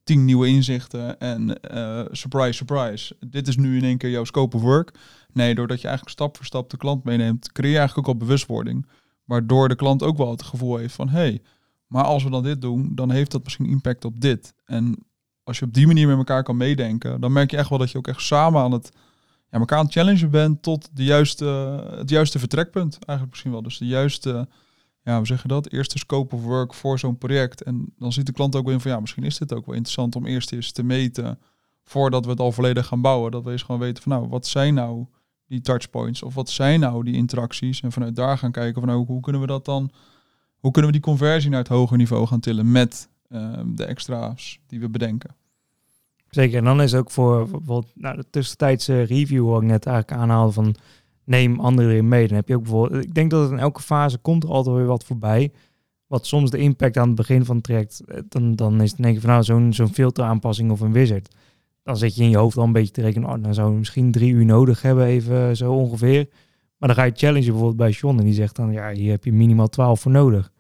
tien 0.05 0.25
nieuwe 0.25 0.47
inzichten 0.47 1.19
en 1.19 1.59
uh, 1.75 2.05
surprise, 2.11 2.52
surprise. 2.52 3.17
Dit 3.26 3.49
is 3.49 3.56
nu 3.56 3.76
in 3.76 3.85
één 3.85 3.99
keer 3.99 4.11
jouw 4.11 4.25
scope 4.25 4.56
of 4.56 4.62
work. 4.62 4.99
Nee, 5.32 5.55
doordat 5.55 5.81
je 5.81 5.87
eigenlijk 5.87 6.17
stap 6.17 6.37
voor 6.37 6.44
stap 6.44 6.70
de 6.70 6.76
klant 6.76 7.05
meeneemt, 7.05 7.52
creëer 7.52 7.73
je 7.73 7.79
eigenlijk 7.79 8.09
ook 8.09 8.14
al 8.14 8.20
bewustwording. 8.20 8.87
Waardoor 9.25 9.69
de 9.69 9.75
klant 9.75 10.02
ook 10.02 10.17
wel 10.17 10.31
het 10.31 10.43
gevoel 10.43 10.76
heeft 10.76 10.94
van, 10.94 11.09
hey, 11.09 11.43
maar 11.87 12.05
als 12.05 12.25
we 12.25 12.31
dan 12.31 12.43
dit 12.43 12.61
doen, 12.61 12.94
dan 12.94 13.11
heeft 13.11 13.31
dat 13.31 13.44
misschien 13.44 13.67
impact 13.67 14.05
op 14.05 14.21
dit. 14.21 14.55
En 14.65 15.06
als 15.43 15.59
je 15.59 15.65
op 15.65 15.75
die 15.75 15.87
manier 15.87 16.06
met 16.06 16.17
elkaar 16.17 16.43
kan 16.43 16.56
meedenken, 16.56 17.21
dan 17.21 17.33
merk 17.33 17.50
je 17.50 17.56
echt 17.56 17.69
wel 17.69 17.79
dat 17.79 17.91
je 17.91 17.99
ook 17.99 18.09
echt 18.09 18.21
samen 18.21 18.61
aan 18.61 18.73
het 18.73 18.93
ja, 19.50 19.59
elkaar 19.59 19.79
aan 19.79 19.85
het 19.85 19.94
challengen 19.94 20.31
bent 20.31 20.62
tot 20.62 20.88
de 20.93 21.05
juiste, 21.05 21.44
het 21.97 22.11
juiste 22.11 22.38
vertrekpunt. 22.38 22.93
Eigenlijk 22.93 23.31
misschien 23.31 23.53
wel. 23.53 23.62
Dus 23.62 23.79
de 23.79 23.87
juiste, 23.87 24.49
ja, 25.03 25.21
we 25.21 25.27
zeggen 25.27 25.49
dat, 25.49 25.73
eerste 25.73 25.99
scope 25.99 26.35
of 26.35 26.43
work 26.43 26.75
voor 26.75 26.99
zo'n 26.99 27.19
project. 27.19 27.62
En 27.62 27.93
dan 27.99 28.12
ziet 28.12 28.27
de 28.27 28.33
klant 28.33 28.56
ook 28.56 28.67
weer 28.67 28.81
van 28.81 28.91
ja, 28.91 29.00
misschien 29.00 29.25
is 29.25 29.38
dit 29.38 29.53
ook 29.53 29.67
wel 29.67 29.75
interessant 29.75 30.17
om 30.17 30.27
eerst 30.27 30.53
eens 30.53 30.73
te 30.73 30.83
meten 30.83 31.38
voordat 31.83 32.25
we 32.25 32.31
het 32.31 32.41
al 32.41 32.53
volledig 32.53 32.87
gaan 32.87 33.00
bouwen. 33.00 33.31
Dat 33.31 33.44
we 33.44 33.50
eens 33.50 33.62
gewoon 33.62 33.81
weten 33.81 34.03
van 34.03 34.12
nou, 34.12 34.29
wat 34.29 34.47
zijn 34.47 34.75
nou 34.75 35.06
die 35.47 35.61
touchpoints 35.61 36.23
of 36.23 36.35
wat 36.35 36.50
zijn 36.50 36.81
nou 36.81 37.05
die 37.05 37.15
interacties? 37.15 37.81
En 37.81 37.93
vanuit 37.93 38.17
daar 38.17 38.38
gaan 38.38 38.53
kijken 38.53 38.81
van 38.81 38.91
nou, 38.91 39.06
hoe 39.06 39.21
kunnen 39.21 39.41
we 39.41 39.47
dat 39.47 39.65
dan 39.65 39.91
hoe 40.66 40.74
kunnen 40.74 40.92
we 40.92 40.98
die 40.98 41.06
conversie 41.06 41.50
naar 41.50 41.58
het 41.58 41.68
hoger 41.68 41.96
niveau 41.96 42.26
gaan 42.26 42.40
tillen 42.40 42.72
met 42.72 43.08
ehm, 43.28 43.74
de 43.74 43.84
extra's 43.84 44.60
die 44.66 44.80
we 44.80 44.88
bedenken? 44.88 45.34
Zeker, 46.28 46.58
en 46.58 46.64
dan 46.64 46.82
is 46.82 46.94
ook 46.94 47.10
voor 47.10 47.38
bijvoorbeeld 47.38 47.92
nou, 47.94 48.16
de 48.16 48.24
tussentijdse 48.30 49.02
review 49.02 49.48
waar 49.48 49.62
ik 49.62 49.68
net 49.68 49.86
eigenlijk 49.86 50.22
aanhaalde 50.22 50.52
van 50.52 50.74
neem 51.24 51.60
anderen 51.60 52.08
mee. 52.08 52.26
Dan 52.26 52.36
heb 52.36 52.48
je 52.48 52.54
ook 52.54 52.62
bijvoorbeeld, 52.62 53.04
ik 53.04 53.14
denk 53.14 53.30
dat 53.30 53.42
het 53.42 53.50
in 53.50 53.58
elke 53.58 53.82
fase 53.82 54.18
komt 54.18 54.42
er 54.42 54.50
altijd 54.50 54.76
weer 54.76 54.86
wat 54.86 55.04
voorbij. 55.04 55.52
Wat 56.06 56.26
soms 56.26 56.50
de 56.50 56.58
impact 56.58 56.96
aan 56.96 57.06
het 57.06 57.16
begin 57.16 57.44
van 57.44 57.54
het 57.56 57.64
traject, 57.64 58.00
eh, 58.00 58.20
dan, 58.28 58.54
dan 58.54 58.80
is 58.80 58.90
het 58.90 59.02
denk 59.02 59.14
ik 59.14 59.20
van 59.20 59.30
nou 59.30 59.42
zo'n 59.42 59.72
zo'n 59.72 59.94
filteraanpassing 59.94 60.70
of 60.70 60.80
een 60.80 60.92
wizard. 60.92 61.34
Dan 61.82 61.96
zit 61.96 62.16
je 62.16 62.22
in 62.22 62.30
je 62.30 62.36
hoofd 62.36 62.56
al 62.56 62.64
een 62.64 62.72
beetje 62.72 62.92
te 62.92 63.02
rekenen, 63.02 63.28
oh, 63.28 63.42
dan 63.42 63.54
zou 63.54 63.72
je 63.72 63.78
misschien 63.78 64.12
drie 64.12 64.32
uur 64.32 64.44
nodig 64.44 64.82
hebben, 64.82 65.04
even 65.04 65.56
zo 65.56 65.72
ongeveer. 65.72 66.28
Maar 66.78 66.88
dan 66.88 66.98
ga 66.98 67.04
je 67.04 67.12
challenge 67.14 67.46
bijvoorbeeld 67.46 67.76
bij 67.76 67.90
John 67.90 68.18
en 68.18 68.24
die 68.24 68.34
zegt 68.34 68.56
dan, 68.56 68.72
ja, 68.72 68.92
hier 68.92 69.10
heb 69.10 69.24
je 69.24 69.32
minimaal 69.32 69.68
12 69.68 70.00
voor 70.00 70.12
nodig. 70.12 70.54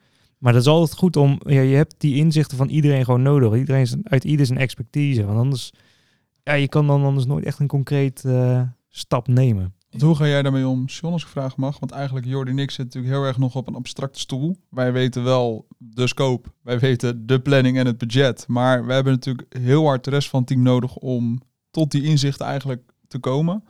Maar 0.46 0.54
dat 0.54 0.64
is 0.64 0.70
altijd 0.70 0.98
goed 0.98 1.16
om, 1.16 1.40
ja, 1.46 1.60
je 1.60 1.76
hebt 1.76 1.94
die 1.98 2.16
inzichten 2.16 2.56
van 2.56 2.68
iedereen 2.68 3.04
gewoon 3.04 3.22
nodig. 3.22 3.54
Iedereen 3.54 3.80
is, 3.80 3.96
uit 4.02 4.24
ieder 4.24 4.46
zijn 4.46 4.58
expertise. 4.58 5.24
Want 5.24 5.38
anders, 5.38 5.72
ja, 6.42 6.52
je 6.52 6.68
kan 6.68 6.86
dan 6.86 7.04
anders 7.04 7.26
nooit 7.26 7.44
echt 7.44 7.58
een 7.58 7.66
concreet 7.66 8.22
uh, 8.26 8.62
stap 8.88 9.28
nemen. 9.28 9.74
Want 9.90 10.02
hoe 10.02 10.14
ga 10.14 10.26
jij 10.26 10.42
daarmee 10.42 10.68
om, 10.68 10.84
John, 10.84 11.12
als 11.12 11.22
ik 11.22 11.28
vraag 11.28 11.56
mag? 11.56 11.78
Want 11.78 11.92
eigenlijk 11.92 12.26
Jordi 12.26 12.50
en 12.50 12.58
ik 12.58 12.70
zitten 12.70 12.84
natuurlijk 12.84 13.14
heel 13.14 13.24
erg 13.24 13.38
nog 13.38 13.56
op 13.56 13.66
een 13.66 13.74
abstracte 13.74 14.18
stoel. 14.18 14.56
Wij 14.70 14.92
weten 14.92 15.24
wel 15.24 15.66
de 15.78 16.06
scope, 16.06 16.48
wij 16.62 16.78
weten 16.78 17.26
de 17.26 17.40
planning 17.40 17.78
en 17.78 17.86
het 17.86 17.98
budget. 17.98 18.44
Maar 18.48 18.86
we 18.86 18.92
hebben 18.92 19.12
natuurlijk 19.12 19.56
heel 19.58 19.86
hard 19.86 20.04
de 20.04 20.10
rest 20.10 20.28
van 20.28 20.38
het 20.38 20.48
team 20.48 20.62
nodig 20.62 20.96
om 20.96 21.40
tot 21.70 21.90
die 21.90 22.02
inzichten 22.02 22.46
eigenlijk 22.46 22.92
te 23.08 23.18
komen. 23.18 23.64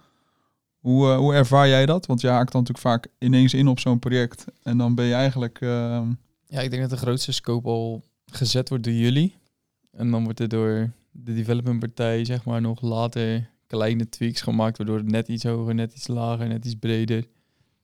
Hoe, 0.79 1.09
uh, 1.09 1.17
hoe 1.17 1.35
ervaar 1.35 1.69
jij 1.69 1.87
dat? 1.87 2.07
Want 2.07 2.21
je 2.21 2.29
haakt 2.29 2.53
dan 2.53 2.61
natuurlijk 2.61 2.87
vaak 2.87 3.09
ineens 3.19 3.55
in 3.55 3.69
op 3.69 3.81
zo'n 3.81 3.99
project. 3.99 4.45
En 4.63 4.79
dan 4.79 4.95
ben 4.95 5.05
je 5.05 5.15
eigenlijk... 5.15 5.61
Uh, 5.61 6.01
ja, 6.49 6.61
ik 6.61 6.71
denk 6.71 6.83
dat 6.83 6.91
de 6.91 6.97
grootste 6.97 7.33
scope 7.33 7.69
al 7.69 8.05
gezet 8.27 8.69
wordt 8.69 8.85
door 8.85 8.93
jullie. 8.93 9.35
En 9.91 10.11
dan 10.11 10.25
wordt 10.25 10.41
er 10.41 10.49
door 10.49 10.91
de 11.11 11.35
developmentpartij 11.35 12.25
zeg 12.25 12.45
maar 12.45 12.61
nog 12.61 12.81
later 12.81 13.51
kleine 13.67 14.09
tweaks 14.09 14.41
gemaakt, 14.41 14.77
waardoor 14.77 14.97
het 14.97 15.11
net 15.11 15.29
iets 15.29 15.45
hoger, 15.45 15.75
net 15.75 15.93
iets 15.95 16.07
lager, 16.07 16.49
net 16.49 16.65
iets 16.65 16.75
breder. 16.75 17.27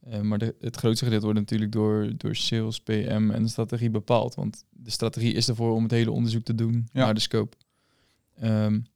Uh, 0.09 0.21
maar 0.21 0.39
de, 0.39 0.55
het 0.61 0.77
grootste 0.77 1.05
gedeelte 1.05 1.25
wordt 1.25 1.41
natuurlijk 1.41 1.73
door, 1.73 2.13
door 2.17 2.37
sales, 2.37 2.81
PM 2.81 3.31
en 3.31 3.43
de 3.43 3.49
strategie 3.49 3.91
bepaald. 3.91 4.35
Want 4.35 4.65
de 4.71 4.91
strategie 4.91 5.33
is 5.33 5.49
ervoor 5.49 5.75
om 5.75 5.83
het 5.83 5.93
hele 5.93 6.11
onderzoek 6.11 6.45
te 6.45 6.55
doen 6.55 6.89
ja. 6.93 7.05
naar 7.05 7.15
de 7.15 7.21
scope. 7.21 7.57
Um, 8.43 8.87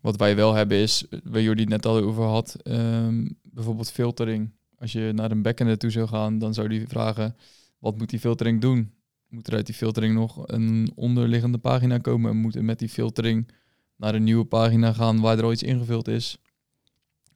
wat 0.00 0.16
wij 0.16 0.36
wel 0.36 0.54
hebben 0.54 0.76
is, 0.76 1.04
waar 1.24 1.42
jullie 1.42 1.60
het 1.60 1.68
net 1.68 1.86
al 1.86 1.96
over 1.96 2.24
had, 2.24 2.56
um, 2.64 3.38
bijvoorbeeld 3.42 3.90
filtering. 3.90 4.50
Als 4.78 4.92
je 4.92 5.12
naar 5.14 5.30
een 5.30 5.42
backend 5.42 5.80
toe 5.80 5.90
zou 5.90 6.08
gaan, 6.08 6.38
dan 6.38 6.54
zou 6.54 6.68
die 6.68 6.88
vragen, 6.88 7.36
wat 7.78 7.98
moet 7.98 8.10
die 8.10 8.18
filtering 8.18 8.60
doen? 8.60 8.92
Moet 9.28 9.46
er 9.46 9.54
uit 9.54 9.66
die 9.66 9.74
filtering 9.74 10.14
nog 10.14 10.48
een 10.48 10.92
onderliggende 10.94 11.58
pagina 11.58 11.98
komen. 11.98 12.30
En 12.30 12.36
moeten 12.36 12.64
met 12.64 12.78
die 12.78 12.88
filtering 12.88 13.48
naar 13.96 14.14
een 14.14 14.24
nieuwe 14.24 14.44
pagina 14.44 14.92
gaan 14.92 15.20
waar 15.20 15.38
er 15.38 15.44
al 15.44 15.52
iets 15.52 15.62
ingevuld 15.62 16.08
is. 16.08 16.38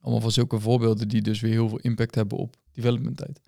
Allemaal 0.00 0.20
van 0.20 0.32
zulke 0.32 0.60
voorbeelden 0.60 1.08
die 1.08 1.22
dus 1.22 1.40
weer 1.40 1.52
heel 1.52 1.68
veel 1.68 1.78
impact 1.78 2.14
hebben 2.14 2.38
op 2.38 2.56
development 2.72 3.16
tijd. 3.16 3.40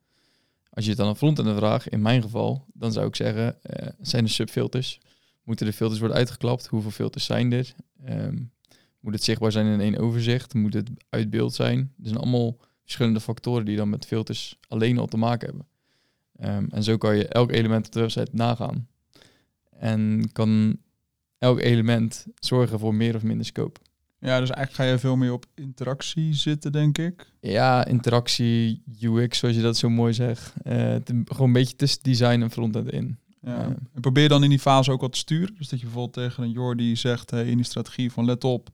Als 0.71 0.85
je 0.85 0.91
het 0.91 0.99
dan 0.99 1.09
een 1.09 1.17
frontend 1.17 1.57
vraagt, 1.57 1.89
in 1.89 2.03
mijn 2.03 2.23
geval, 2.23 2.67
dan 2.73 2.93
zou 2.93 3.07
ik 3.07 3.17
zeggen, 3.17 3.59
uh, 3.63 3.89
zijn 4.01 4.25
er 4.25 4.31
subfilters? 4.31 5.01
Moeten 5.43 5.67
de 5.67 5.73
filters 5.73 6.01
worden 6.01 6.17
uitgeklapt? 6.17 6.67
Hoeveel 6.67 6.91
filters 6.91 7.25
zijn 7.25 7.53
er? 7.53 7.75
Um, 8.09 8.53
moet 9.01 9.15
het 9.15 9.25
zichtbaar 9.25 9.53
zijn 9.53 9.67
in 9.67 9.81
één 9.81 9.99
overzicht? 9.99 10.55
Moet 10.55 10.75
het 10.75 10.91
uit 11.09 11.31
beeld 11.31 11.55
zijn? 11.55 11.79
Er 11.79 12.07
zijn 12.09 12.19
allemaal 12.19 12.57
verschillende 12.83 13.21
factoren 13.21 13.65
die 13.65 13.77
dan 13.77 13.89
met 13.89 14.07
filters 14.07 14.59
alleen 14.69 14.99
al 14.99 15.07
te 15.07 15.17
maken 15.17 15.49
hebben. 15.49 15.67
Um, 16.41 16.67
en 16.71 16.83
zo 16.83 16.97
kan 16.97 17.17
je 17.17 17.29
elk 17.29 17.53
element 17.53 17.87
op 17.87 17.93
de 17.93 18.01
website 18.01 18.31
nagaan. 18.33 18.89
En 19.79 20.29
kan 20.33 20.77
elk 21.39 21.61
element 21.61 22.27
zorgen 22.35 22.79
voor 22.79 22.95
meer 22.95 23.15
of 23.15 23.23
minder 23.23 23.47
scope. 23.47 23.81
Ja, 24.19 24.41
dus 24.41 24.51
eigenlijk 24.51 24.73
ga 24.73 24.85
je 24.85 24.99
veel 24.99 25.17
meer 25.17 25.33
op 25.33 25.47
interactie 25.55 26.35
zitten, 26.35 26.73
denk 26.73 26.99
ik. 26.99 27.33
Ja, 27.41 27.85
interactie, 27.85 28.83
UX, 29.01 29.39
zoals 29.39 29.57
je 29.57 29.63
dat 29.63 29.77
zo 29.77 29.89
mooi 29.89 30.13
zegt. 30.13 30.53
Eh, 30.63 30.97
gewoon 31.05 31.47
een 31.47 31.53
beetje 31.53 31.77
tussen 31.77 32.03
design 32.03 32.43
en 32.43 32.51
frontend 32.51 32.91
in. 32.91 33.19
Ja. 33.41 33.59
Ja. 33.59 33.77
En 33.95 34.01
probeer 34.01 34.29
dan 34.29 34.43
in 34.43 34.51
die 34.51 34.59
fase 34.59 34.91
ook 34.93 35.01
wat 35.01 35.13
te 35.13 35.19
sturen. 35.19 35.55
Dus 35.59 35.69
dat 35.69 35.79
je 35.79 35.85
bijvoorbeeld 35.85 36.15
tegen 36.15 36.43
een 36.43 36.51
Jordi 36.51 36.97
zegt 36.97 37.31
hey, 37.31 37.47
in 37.47 37.57
die 37.57 37.65
strategie 37.65 38.13
van 38.13 38.25
let 38.25 38.45
op, 38.45 38.71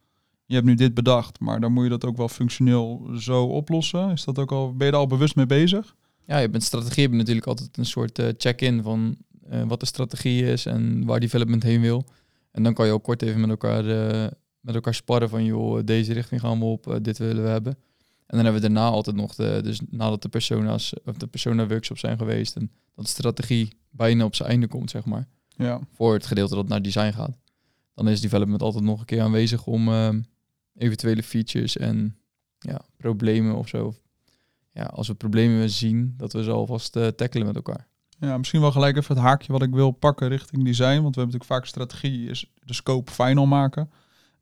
je 0.47 0.55
hebt 0.55 0.67
nu 0.67 0.75
dit 0.75 0.95
bedacht, 0.95 1.41
maar 1.41 1.61
dan 1.61 1.73
moet 1.73 1.85
je 1.85 1.91
dat 1.91 2.05
ook 2.05 2.17
wel 2.17 2.29
functioneel 2.29 3.11
zo 3.19 3.45
oplossen. 3.45 4.11
Is 4.11 4.25
dat 4.25 4.39
ook 4.39 4.53
al, 4.53 4.77
ben 4.77 4.87
je 4.87 4.93
daar 4.93 5.01
al 5.01 5.07
bewust 5.07 5.37
mee 5.37 5.47
bezig? 5.47 5.97
Ja, 6.31 6.39
je 6.39 6.49
bent 6.49 6.63
strategie 6.63 7.03
heb 7.03 7.11
je 7.11 7.17
natuurlijk 7.17 7.47
altijd 7.47 7.77
een 7.77 7.87
soort 7.87 8.19
eh, 8.19 8.29
check-in 8.37 8.83
van 8.83 9.17
eh, 9.49 9.63
wat 9.63 9.81
de 9.81 9.87
strategie 9.87 10.45
is 10.45 10.67
en 10.67 11.05
waar 11.05 11.21
development 11.21 11.63
heen 11.63 11.81
wil. 11.81 12.05
En 12.51 12.63
dan 12.63 12.75
kan 12.75 12.87
je 12.87 12.93
ook 12.93 13.03
kort 13.03 13.23
even 13.23 13.41
met 13.41 13.51
elkaar, 13.51 13.89
eh, 13.89 14.31
met 14.61 14.75
elkaar 14.75 14.95
sparren 14.95 15.29
van 15.29 15.45
joh, 15.45 15.81
deze 15.85 16.13
richting 16.13 16.41
gaan 16.41 16.59
we 16.59 16.65
op, 16.65 16.99
dit 17.03 17.19
willen 17.19 17.43
we 17.43 17.49
hebben. 17.49 17.73
En 18.27 18.37
dan 18.37 18.45
hebben 18.45 18.63
we 18.63 18.69
daarna 18.69 18.89
altijd 18.89 19.17
nog 19.17 19.35
de, 19.35 19.61
dus 19.63 19.81
nadat 19.89 20.23
de 20.23 20.29
persona's 20.29 20.93
of 21.05 21.17
de 21.17 21.27
persona 21.27 21.67
workshops 21.67 22.01
zijn 22.01 22.19
geweest 22.19 22.57
en 22.57 22.71
dat 22.95 23.05
de 23.05 23.11
strategie 23.11 23.73
bijna 23.91 24.25
op 24.25 24.35
zijn 24.35 24.49
einde 24.49 24.67
komt, 24.67 24.91
zeg 24.91 25.05
maar. 25.05 25.29
Ja. 25.57 25.81
voor 25.93 26.13
het 26.13 26.27
gedeelte 26.27 26.55
dat 26.55 26.69
naar 26.69 26.83
design 26.83 27.13
gaat. 27.13 27.37
Dan 27.95 28.09
is 28.09 28.21
development 28.21 28.63
altijd 28.63 28.85
nog 28.85 29.01
een 29.01 29.07
keer 29.07 29.23
aanwezig 29.23 29.67
om 29.67 29.89
eventuele 30.75 31.23
features 31.23 31.77
en 31.77 32.17
ja, 32.59 32.81
problemen 32.97 33.55
of 33.55 33.69
zo. 33.69 33.95
Ja, 34.73 34.85
als 34.85 35.09
we 35.09 35.15
problemen 35.15 35.71
zien, 35.71 36.15
dat 36.17 36.33
we 36.33 36.43
ze 36.43 36.51
alvast 36.51 36.97
eh 36.97 37.07
tackelen 37.07 37.47
met 37.47 37.57
elkaar. 37.57 37.89
Ja, 38.21 38.39
misschien 38.39 38.61
wel 38.61 38.73
gelijk 38.73 38.97
even 38.97 39.15
het 39.15 39.25
haakje 39.25 39.53
wat 39.53 39.63
ik 39.63 39.71
wil 39.71 39.91
pakken 39.91 40.29
richting 40.29 40.65
design. 40.65 41.03
Want 41.03 41.15
we 41.15 41.21
hebben 41.21 41.39
natuurlijk 41.39 41.45
vaak 41.45 41.67
strategie, 41.67 42.29
is 42.29 42.53
de 42.65 42.75
scope 42.75 43.13
final 43.13 43.47
maken. 43.47 43.91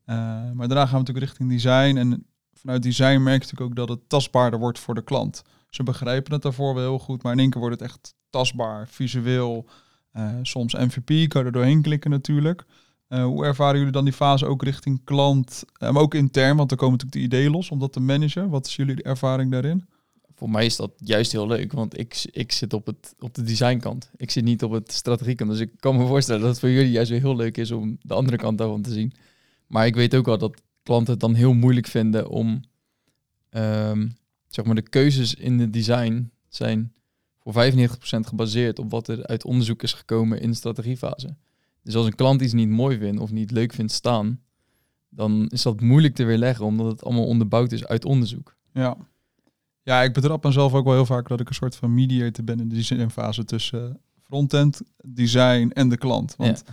Eh, 0.05 0.15
maar 0.53 0.67
daarna 0.67 0.85
gaan 0.85 0.91
we 0.91 0.97
natuurlijk 0.97 1.25
richting 1.25 1.49
design. 1.49 1.97
En 1.97 2.25
vanuit 2.53 2.83
design 2.83 3.23
merk 3.23 3.43
je 3.43 3.49
natuurlijk 3.51 3.69
ook 3.69 3.87
dat 3.87 3.89
het 3.89 4.09
tastbaarder 4.09 4.59
wordt 4.59 4.79
voor 4.79 4.95
de 4.95 5.03
klant. 5.03 5.43
Ze 5.69 5.83
begrijpen 5.83 6.33
het 6.33 6.41
daarvoor 6.41 6.73
wel 6.73 6.83
heel 6.83 6.99
goed, 6.99 7.23
maar 7.23 7.33
in 7.33 7.39
één 7.39 7.49
keer 7.49 7.61
wordt 7.61 7.79
het 7.79 7.89
echt 7.89 8.15
tastbaar, 8.29 8.87
visueel. 8.87 9.69
Eh, 10.11 10.33
soms 10.41 10.73
MVP, 10.73 11.29
kan 11.29 11.45
er 11.45 11.51
doorheen 11.51 11.81
klikken 11.81 12.11
natuurlijk. 12.11 12.65
Hoe 13.07 13.45
ervaren 13.45 13.77
jullie 13.77 13.91
dan 13.91 14.03
die 14.03 14.13
fase 14.13 14.45
ook 14.45 14.63
richting 14.63 15.03
klant, 15.03 15.63
maar 15.79 15.95
ook 15.95 16.13
intern? 16.13 16.57
Want 16.57 16.71
er 16.71 16.77
komen 16.77 16.97
natuurlijk 16.97 17.21
de 17.21 17.35
ideeën 17.35 17.51
los 17.51 17.71
om 17.71 17.79
dat 17.79 17.93
te 17.93 17.99
managen. 17.99 18.49
Wat 18.49 18.65
is 18.65 18.75
jullie 18.75 19.03
ervaring 19.03 19.51
daarin? 19.51 19.87
Voor 20.39 20.49
mij 20.49 20.65
is 20.65 20.75
dat 20.75 20.91
juist 20.97 21.31
heel 21.31 21.47
leuk, 21.47 21.71
want 21.71 21.99
ik, 21.99 22.27
ik 22.31 22.51
zit 22.51 22.73
op, 22.73 22.85
het, 22.85 23.15
op 23.19 23.33
de 23.33 23.43
designkant. 23.43 24.09
Ik 24.15 24.31
zit 24.31 24.43
niet 24.43 24.63
op 24.63 24.71
het 24.71 24.91
strategiekant. 24.91 25.49
Dus 25.49 25.59
ik 25.59 25.71
kan 25.79 25.97
me 25.97 26.07
voorstellen 26.07 26.41
dat 26.41 26.49
het 26.49 26.59
voor 26.59 26.69
jullie 26.69 26.91
juist 26.91 27.09
weer 27.09 27.19
heel 27.19 27.35
leuk 27.35 27.57
is 27.57 27.71
om 27.71 27.97
de 28.01 28.13
andere 28.13 28.37
kant 28.37 28.57
daarvan 28.57 28.81
te 28.81 28.91
zien. 28.91 29.13
Maar 29.67 29.85
ik 29.85 29.95
weet 29.95 30.15
ook 30.15 30.25
wel 30.25 30.37
dat 30.37 30.61
klanten 30.83 31.11
het 31.11 31.21
dan 31.21 31.33
heel 31.33 31.53
moeilijk 31.53 31.87
vinden 31.87 32.29
om 32.29 32.61
ehm, 33.49 34.07
zeg 34.47 34.65
maar 34.65 34.75
de 34.75 34.89
keuzes 34.89 35.35
in 35.35 35.59
het 35.59 35.73
design 35.73 36.31
zijn 36.47 36.93
voor 37.39 37.53
95% 37.53 37.89
gebaseerd 38.01 38.79
op 38.79 38.91
wat 38.91 39.07
er 39.07 39.25
uit 39.25 39.45
onderzoek 39.45 39.83
is 39.83 39.93
gekomen 39.93 40.41
in 40.41 40.49
de 40.49 40.55
strategiefase. 40.55 41.35
Dus 41.83 41.95
als 41.95 42.05
een 42.05 42.15
klant 42.15 42.41
iets 42.41 42.53
niet 42.53 42.69
mooi 42.69 42.97
vindt 42.97 43.21
of 43.21 43.31
niet 43.31 43.51
leuk 43.51 43.73
vindt 43.73 43.91
staan, 43.91 44.41
dan 45.09 45.47
is 45.47 45.61
dat 45.61 45.81
moeilijk 45.81 46.15
te 46.15 46.23
weerleggen, 46.23 46.65
omdat 46.65 46.91
het 46.91 47.03
allemaal 47.03 47.27
onderbouwd 47.27 47.71
is 47.71 47.85
uit 47.85 48.05
onderzoek. 48.05 48.55
Ja. 48.73 48.97
Ja, 49.89 50.01
ik 50.01 50.13
betrap 50.13 50.43
mezelf 50.43 50.73
ook 50.73 50.85
wel 50.85 50.93
heel 50.93 51.05
vaak 51.05 51.27
dat 51.27 51.39
ik 51.39 51.49
een 51.49 51.55
soort 51.55 51.75
van 51.75 51.93
mediator 51.93 52.43
ben 52.43 52.59
in 52.59 52.69
de 52.69 52.75
designfase 52.75 53.45
tussen 53.45 53.99
frontend, 54.23 54.81
design 55.05 55.71
en 55.73 55.89
de 55.89 55.97
klant. 55.97 56.33
Want 56.37 56.63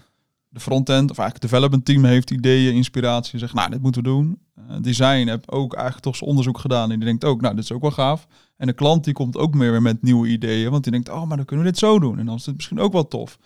de 0.49 0.61
frontend, 0.61 1.11
of 1.11 1.19
eigenlijk 1.19 1.43
het 1.43 1.51
development 1.51 1.85
team 1.85 2.05
heeft 2.05 2.31
ideeën, 2.31 2.75
inspiratie 2.75 3.33
en 3.33 3.39
zegt, 3.39 3.55
nou, 3.55 3.71
dit 3.71 3.83
moeten 3.83 4.03
we 4.03 4.09
doen. 4.09 4.39
Eh, 4.55 4.77
design 4.81 5.27
heb 5.27 5.51
ook 5.51 5.75
eigenlijk 5.75 6.05
toch 6.05 6.17
zijn 6.17 6.31
onderzoek 6.31 6.59
gedaan 6.59 6.91
en 6.91 6.97
die 6.97 7.09
denkt 7.09 7.25
ook, 7.25 7.41
nou, 7.41 7.55
dit 7.55 7.65
is 7.65 7.73
ook 7.73 7.81
wel 7.81 7.91
gaaf. 7.91 8.27
En 8.57 8.67
de 8.67 8.73
klant 8.73 9.05
die 9.05 9.15
komt 9.15 9.37
ook 9.37 9.55
meer 9.55 9.71
weer 9.71 9.83
met 9.83 10.03
nieuwe 10.03 10.29
ideeën, 10.29 10.71
want 10.71 10.83
die 10.83 10.93
denkt, 10.93 11.09
oh, 11.09 11.25
maar 11.25 11.37
dan 11.37 11.47
kunnen 11.47 11.65
we 11.65 11.71
dit 11.71 11.81
zo 11.81 11.99
doen. 11.99 12.19
En 12.19 12.27
dan 12.27 12.35
is 12.35 12.47
het 12.47 12.55
misschien 12.55 12.81
ook 12.81 12.93
wel 12.93 13.09
tof. 13.09 13.39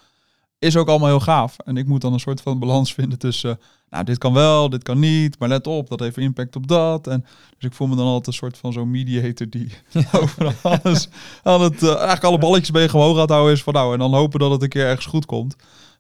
Is 0.60 0.76
ook 0.76 0.88
allemaal 0.88 1.08
heel 1.08 1.20
gaaf. 1.20 1.56
En 1.58 1.76
ik 1.76 1.86
moet 1.86 2.00
dan 2.00 2.12
een 2.12 2.20
soort 2.20 2.40
van 2.40 2.58
balans 2.58 2.94
vinden 2.94 3.18
tussen, 3.18 3.58
nou, 3.90 4.04
dit 4.04 4.18
kan 4.18 4.32
wel, 4.32 4.70
dit 4.70 4.82
kan 4.82 4.98
niet, 4.98 5.38
maar 5.38 5.48
let 5.48 5.66
op, 5.66 5.88
dat 5.88 6.00
heeft 6.00 6.16
impact 6.16 6.56
op 6.56 6.66
dat. 6.66 7.06
En 7.06 7.24
dus 7.58 7.70
ik 7.70 7.72
voel 7.72 7.86
me 7.86 7.96
dan 7.96 8.06
altijd 8.06 8.26
een 8.26 8.32
soort 8.32 8.58
van 8.58 8.72
zo'n 8.72 8.90
mediator 8.90 9.48
die 9.48 9.72
over 10.20 10.54
alles 10.62 11.08
aan 11.42 11.60
het, 11.60 11.82
eh, 11.82 11.88
eigenlijk 11.88 12.24
alle 12.24 12.38
balletjes 12.38 12.70
bij 12.70 12.82
je 12.82 12.92
omhoog 12.92 13.16
gaat 13.16 13.28
houden 13.28 13.52
is 13.52 13.62
van, 13.62 13.72
nou, 13.72 13.92
en 13.92 13.98
dan 13.98 14.14
hopen 14.14 14.40
dat 14.40 14.50
het 14.50 14.62
een 14.62 14.68
keer 14.68 14.86
ergens 14.86 15.06
goed 15.06 15.26
komt. 15.26 15.56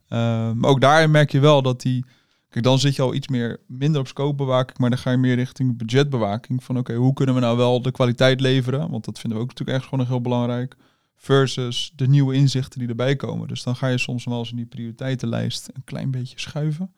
Uh, 0.08 0.18
maar 0.52 0.70
ook 0.70 0.80
daarin 0.80 1.10
merk 1.10 1.32
je 1.32 1.40
wel 1.40 1.62
dat 1.62 1.80
die, 1.80 2.04
kijk, 2.48 2.64
dan 2.64 2.78
zit 2.78 2.96
je 2.96 3.02
al 3.02 3.14
iets 3.14 3.28
meer 3.28 3.60
minder 3.66 4.00
op 4.00 4.06
scopebewaking, 4.06 4.78
maar 4.78 4.90
dan 4.90 4.98
ga 4.98 5.10
je 5.10 5.16
meer 5.16 5.34
richting 5.34 5.76
budgetbewaking. 5.76 6.64
Van 6.64 6.78
oké, 6.78 6.94
hoe 6.94 7.12
kunnen 7.12 7.34
we 7.34 7.40
nou 7.40 7.56
wel 7.56 7.82
de 7.82 7.90
kwaliteit 7.90 8.40
leveren? 8.40 8.90
Want 8.90 9.04
dat 9.04 9.18
vinden 9.18 9.38
we 9.38 9.44
ook 9.44 9.50
natuurlijk 9.50 9.78
echt 9.78 9.88
gewoon 9.88 10.06
heel 10.06 10.20
belangrijk. 10.20 10.76
Versus 11.22 11.92
de 11.96 12.08
nieuwe 12.08 12.34
inzichten 12.34 12.78
die 12.78 12.88
erbij 12.88 13.16
komen. 13.16 13.48
Dus 13.48 13.62
dan 13.62 13.76
ga 13.76 13.86
je 13.86 13.98
soms 13.98 14.24
wel 14.24 14.38
eens 14.38 14.50
in 14.50 14.56
die 14.56 14.66
prioriteitenlijst 14.66 15.70
een 15.72 15.84
klein 15.84 16.10
beetje 16.10 16.38
schuiven. 16.38 16.94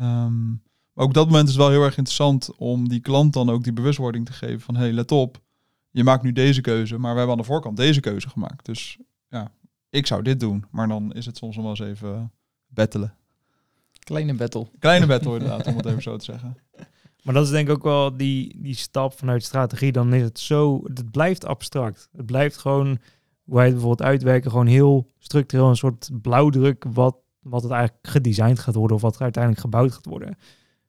Um, 0.00 0.62
maar 0.92 1.04
ook 1.04 1.14
dat 1.14 1.26
moment 1.26 1.48
is 1.48 1.54
het 1.54 1.62
wel 1.62 1.70
heel 1.70 1.84
erg 1.84 1.96
interessant 1.96 2.56
om 2.56 2.88
die 2.88 3.00
klant 3.00 3.32
dan 3.32 3.50
ook 3.50 3.64
die 3.64 3.72
bewustwording 3.72 4.26
te 4.26 4.32
geven 4.32 4.60
van 4.60 4.74
hé, 4.74 4.80
hey, 4.80 4.92
let 4.92 5.12
op, 5.12 5.40
je 5.90 6.04
maakt 6.04 6.22
nu 6.22 6.32
deze 6.32 6.60
keuze, 6.60 6.98
maar 6.98 7.12
we 7.12 7.18
hebben 7.18 7.36
aan 7.36 7.42
de 7.42 7.48
voorkant 7.48 7.76
deze 7.76 8.00
keuze 8.00 8.28
gemaakt. 8.28 8.64
Dus 8.64 8.98
ja, 9.28 9.52
ik 9.90 10.06
zou 10.06 10.22
dit 10.22 10.40
doen, 10.40 10.64
maar 10.70 10.88
dan 10.88 11.12
is 11.12 11.26
het 11.26 11.36
soms 11.36 11.56
nog 11.56 11.64
wel 11.64 11.74
eens 11.76 11.98
even 11.98 12.32
bettelen. 12.66 13.14
Kleine 13.98 14.34
battle. 14.34 14.66
Kleine 14.78 15.06
battle 15.06 15.32
inderdaad, 15.38 15.66
om 15.66 15.76
het 15.76 15.86
even 15.86 16.02
zo 16.02 16.16
te 16.16 16.24
zeggen. 16.24 16.56
Maar 17.22 17.34
dat 17.34 17.44
is 17.44 17.50
denk 17.50 17.68
ik 17.68 17.74
ook 17.74 17.82
wel 17.82 18.16
die, 18.16 18.62
die 18.62 18.74
stap 18.74 19.18
vanuit 19.18 19.44
strategie. 19.44 19.92
Dan 19.92 20.14
is 20.14 20.22
het 20.22 20.38
zo, 20.38 20.80
het 20.84 21.10
blijft 21.10 21.44
abstract. 21.44 22.08
Het 22.16 22.26
blijft 22.26 22.56
gewoon, 22.56 22.98
wij 23.44 23.70
bijvoorbeeld 23.70 24.02
uitwerken, 24.02 24.50
gewoon 24.50 24.66
heel 24.66 25.10
structureel 25.18 25.68
een 25.68 25.76
soort 25.76 26.10
blauwdruk 26.22 26.84
wat, 26.92 27.16
wat 27.40 27.62
het 27.62 27.72
eigenlijk 27.72 28.08
gedesigned 28.08 28.58
gaat 28.58 28.74
worden 28.74 28.96
of 28.96 29.02
wat 29.02 29.14
er 29.14 29.22
uiteindelijk 29.22 29.62
gebouwd 29.62 29.92
gaat 29.92 30.06
worden. 30.06 30.36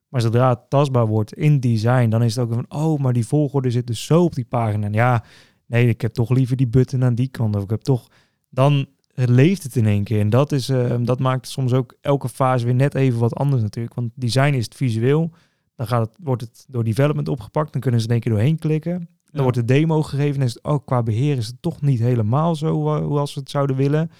Maar 0.08 0.22
zodra 0.22 0.50
het 0.50 0.70
tastbaar 0.70 1.08
wordt 1.08 1.34
in 1.34 1.60
design, 1.60 2.10
dan 2.10 2.24
is 2.24 2.36
het 2.36 2.46
ook 2.46 2.54
van, 2.54 2.66
oh, 2.68 3.00
maar 3.00 3.14
die 3.14 3.28
volgorde 3.28 3.72
zit 3.72 3.88
dus 3.88 4.06
zo 4.06 4.24
op 4.24 4.36
die 4.36 4.46
pagina. 4.46 4.86
En 4.86 4.94
ja, 4.94 5.24
nee, 5.66 5.88
ik 5.88 6.02
heb 6.02 6.14
toch 6.14 6.30
liever 6.30 6.56
die 6.56 6.68
button 6.68 7.04
aan 7.04 7.16
die 7.16 7.28
kant. 7.28 7.56
Of 7.56 7.64
ik 7.64 7.70
heb 7.70 7.82
toch, 7.82 8.08
dan 8.50 8.88
leeft 9.14 9.64
het 9.64 9.76
in 9.76 9.86
één 9.86 10.04
keer. 10.04 10.20
En 10.20 10.30
dat, 10.30 10.52
is, 10.52 10.70
uh, 10.70 10.96
dat 11.02 11.20
maakt 11.20 11.48
soms 11.48 11.74
ook 11.74 11.98
elke 12.02 12.30
fase 12.30 12.66
weer 12.66 12.76
net 12.76 12.96
even 12.96 13.20
wat 13.20 13.36
anders 13.36 13.62
natuurlijk. 13.62 13.96
Want 13.96 14.12
design 14.16 14.54
is 14.54 14.64
het 14.64 14.76
visueel. 14.76 15.32
Dan 15.76 15.88
gaat 15.88 16.08
het, 16.08 16.18
wordt 16.24 16.42
het 16.42 16.66
door 16.68 16.84
development 16.84 17.28
opgepakt. 17.28 17.72
Dan 17.72 17.82
kunnen 17.82 18.00
ze 18.00 18.06
er 18.06 18.12
één 18.12 18.22
keer 18.22 18.32
doorheen 18.32 18.60
klikken. 18.60 19.10
Dan 19.34 19.44
wordt 19.44 19.58
de 19.58 19.66
demo 19.66 20.02
gegeven. 20.04 20.42
En 20.42 20.48
is 20.48 20.54
het, 20.54 20.63
oh, 20.63 20.86
qua 20.86 21.04
beheer 21.04 21.38
is 21.38 21.48
het 21.48 21.62
toch 21.62 21.82
niet 21.82 22.00
helemaal 22.00 22.56
zo 22.56 22.96
uh, 22.96 23.20
als 23.20 23.34
we 23.34 23.40
het 23.40 23.50
zouden 23.50 23.75
willen. 23.75 24.12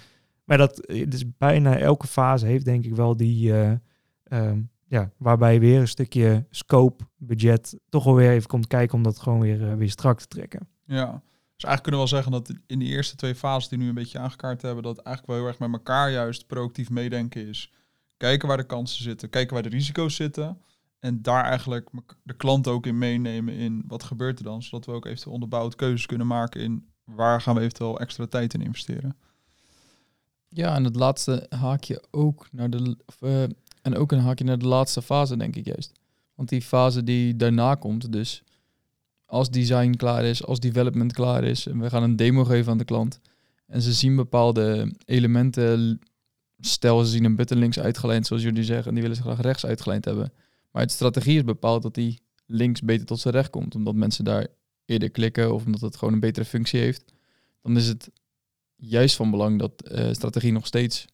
Maar 0.43 0.58
dat 0.58 0.93
dus 1.08 1.24
bijna 1.38 1.77
elke 1.77 2.08
fase 2.08 2.46
heeft 2.46 2.65
denk 2.65 2.86
ik 2.86 2.96
wel 2.96 3.17
die... 3.17 3.51
Uh, 3.51 3.72
um, 4.29 4.72
ja, 4.88 5.12
waarbij 5.17 5.60
weer 5.60 5.79
een 5.79 5.88
stukje 5.88 6.46
scope, 6.50 7.03
budget 7.17 7.79
toch 7.89 8.05
alweer 8.05 8.32
even 8.32 8.48
komt 8.48 8.67
kijken 8.67 8.96
om 8.96 9.03
dat 9.03 9.20
gewoon 9.20 9.39
weer, 9.39 9.77
weer 9.77 9.89
strak 9.89 10.20
te 10.20 10.27
trekken. 10.27 10.67
Ja, 10.86 11.22
dus 11.55 11.63
eigenlijk 11.63 11.82
kunnen 11.82 11.91
we 11.91 11.98
wel 11.98 12.08
zeggen 12.08 12.32
dat 12.32 12.53
in 12.67 12.79
die 12.79 12.89
eerste 12.89 13.15
twee 13.15 13.36
fases 13.36 13.70
die 13.70 13.77
nu 13.77 13.88
een 13.88 13.93
beetje 13.93 14.20
aangekaart 14.20 14.62
hebben, 14.62 14.84
dat 14.84 14.98
eigenlijk 14.98 15.27
wel 15.27 15.38
heel 15.38 15.48
erg 15.48 15.60
met 15.60 15.72
elkaar 15.72 16.12
juist 16.12 16.48
proactief 16.48 16.89
meedenken 16.89 17.48
is. 17.48 17.74
Kijken 18.17 18.48
waar 18.48 18.58
de 18.58 18.63
kansen 18.63 19.03
zitten, 19.03 19.29
kijken 19.29 19.53
waar 19.53 19.63
de 19.63 19.70
risico's 19.70 20.15
zitten. 20.15 20.58
En 21.03 21.22
daar 21.22 21.43
eigenlijk 21.43 21.89
de 22.24 22.33
klant 22.33 22.67
ook 22.67 22.86
in 22.86 22.98
meenemen 22.98 23.53
in 23.53 23.83
wat 23.88 24.03
gebeurt 24.03 24.39
er 24.39 24.45
dan. 24.45 24.63
Zodat 24.63 24.86
we 24.86 24.91
ook 24.91 25.05
eventueel 25.05 25.33
onderbouwd 25.33 25.75
keuzes 25.75 26.05
kunnen 26.05 26.27
maken 26.27 26.62
in 26.62 26.88
waar 27.03 27.41
gaan 27.41 27.55
we 27.55 27.62
eventueel 27.62 28.00
extra 28.00 28.25
tijd 28.25 28.53
in 28.53 28.62
investeren. 28.62 29.15
Ja, 30.50 30.75
en 30.75 30.83
het 30.83 30.95
laatste 30.95 31.45
haakje 31.50 32.03
ook 32.12 32.48
naar 32.51 32.69
de. 32.69 32.98
Uh, 33.19 33.43
en 33.81 33.95
ook 33.95 34.12
een 34.12 34.19
haakje 34.19 34.43
naar 34.43 34.57
de 34.57 34.67
laatste 34.67 35.01
fase, 35.01 35.38
denk 35.38 35.55
ik 35.55 35.65
juist. 35.65 35.91
Want 36.36 36.50
die 36.50 36.62
fase 36.62 37.03
die 37.03 37.36
daarna 37.36 37.75
komt, 37.75 38.12
dus 38.12 38.43
als 39.25 39.50
design 39.50 39.93
klaar 39.95 40.24
is, 40.24 40.45
als 40.45 40.60
development 40.60 41.13
klaar 41.13 41.43
is, 41.43 41.67
en 41.67 41.79
we 41.79 41.89
gaan 41.89 42.03
een 42.03 42.15
demo 42.15 42.43
geven 42.43 42.72
aan 42.72 42.77
de 42.77 42.86
klant. 42.86 43.19
En 43.67 43.81
ze 43.81 43.93
zien 43.93 44.15
bepaalde 44.15 44.93
elementen. 45.05 46.00
Stel, 46.60 47.03
ze 47.03 47.12
zien 47.12 47.24
een 47.24 47.36
button 47.36 47.57
links 47.57 47.79
uitgelijnd, 47.79 48.27
zoals 48.27 48.43
jullie 48.43 48.63
zeggen, 48.63 48.88
en 48.88 48.93
die 48.93 49.01
willen 49.01 49.17
ze 49.17 49.24
graag 49.24 49.41
rechts 49.41 49.65
uitgelijnd 49.65 50.05
hebben. 50.05 50.33
Maar 50.74 50.82
het 50.82 50.92
strategie 50.92 51.38
is 51.38 51.44
bepaald 51.44 51.82
dat 51.82 51.94
die 51.94 52.22
links 52.46 52.82
beter 52.82 53.06
tot 53.06 53.20
zijn 53.20 53.34
recht 53.34 53.50
komt, 53.50 53.75
omdat 53.75 53.96
mensen 53.96 54.24
daar 54.24 54.48
eerder 54.86 55.10
klikken 55.10 55.53
of 55.53 55.65
omdat 55.65 55.82
het 55.82 55.96
gewoon 55.96 56.13
een 56.13 56.20
betere 56.20 56.46
functie 56.46 56.80
heeft. 56.80 57.13
Dan 57.62 57.77
is 57.77 57.88
het 57.88 58.12
juist 58.75 59.15
van 59.15 59.32
belang 59.32 59.60
dat 59.60 59.92
uh, 59.92 60.13
strategie 60.13 60.51
nog 60.51 60.65
steeds, 60.65 61.06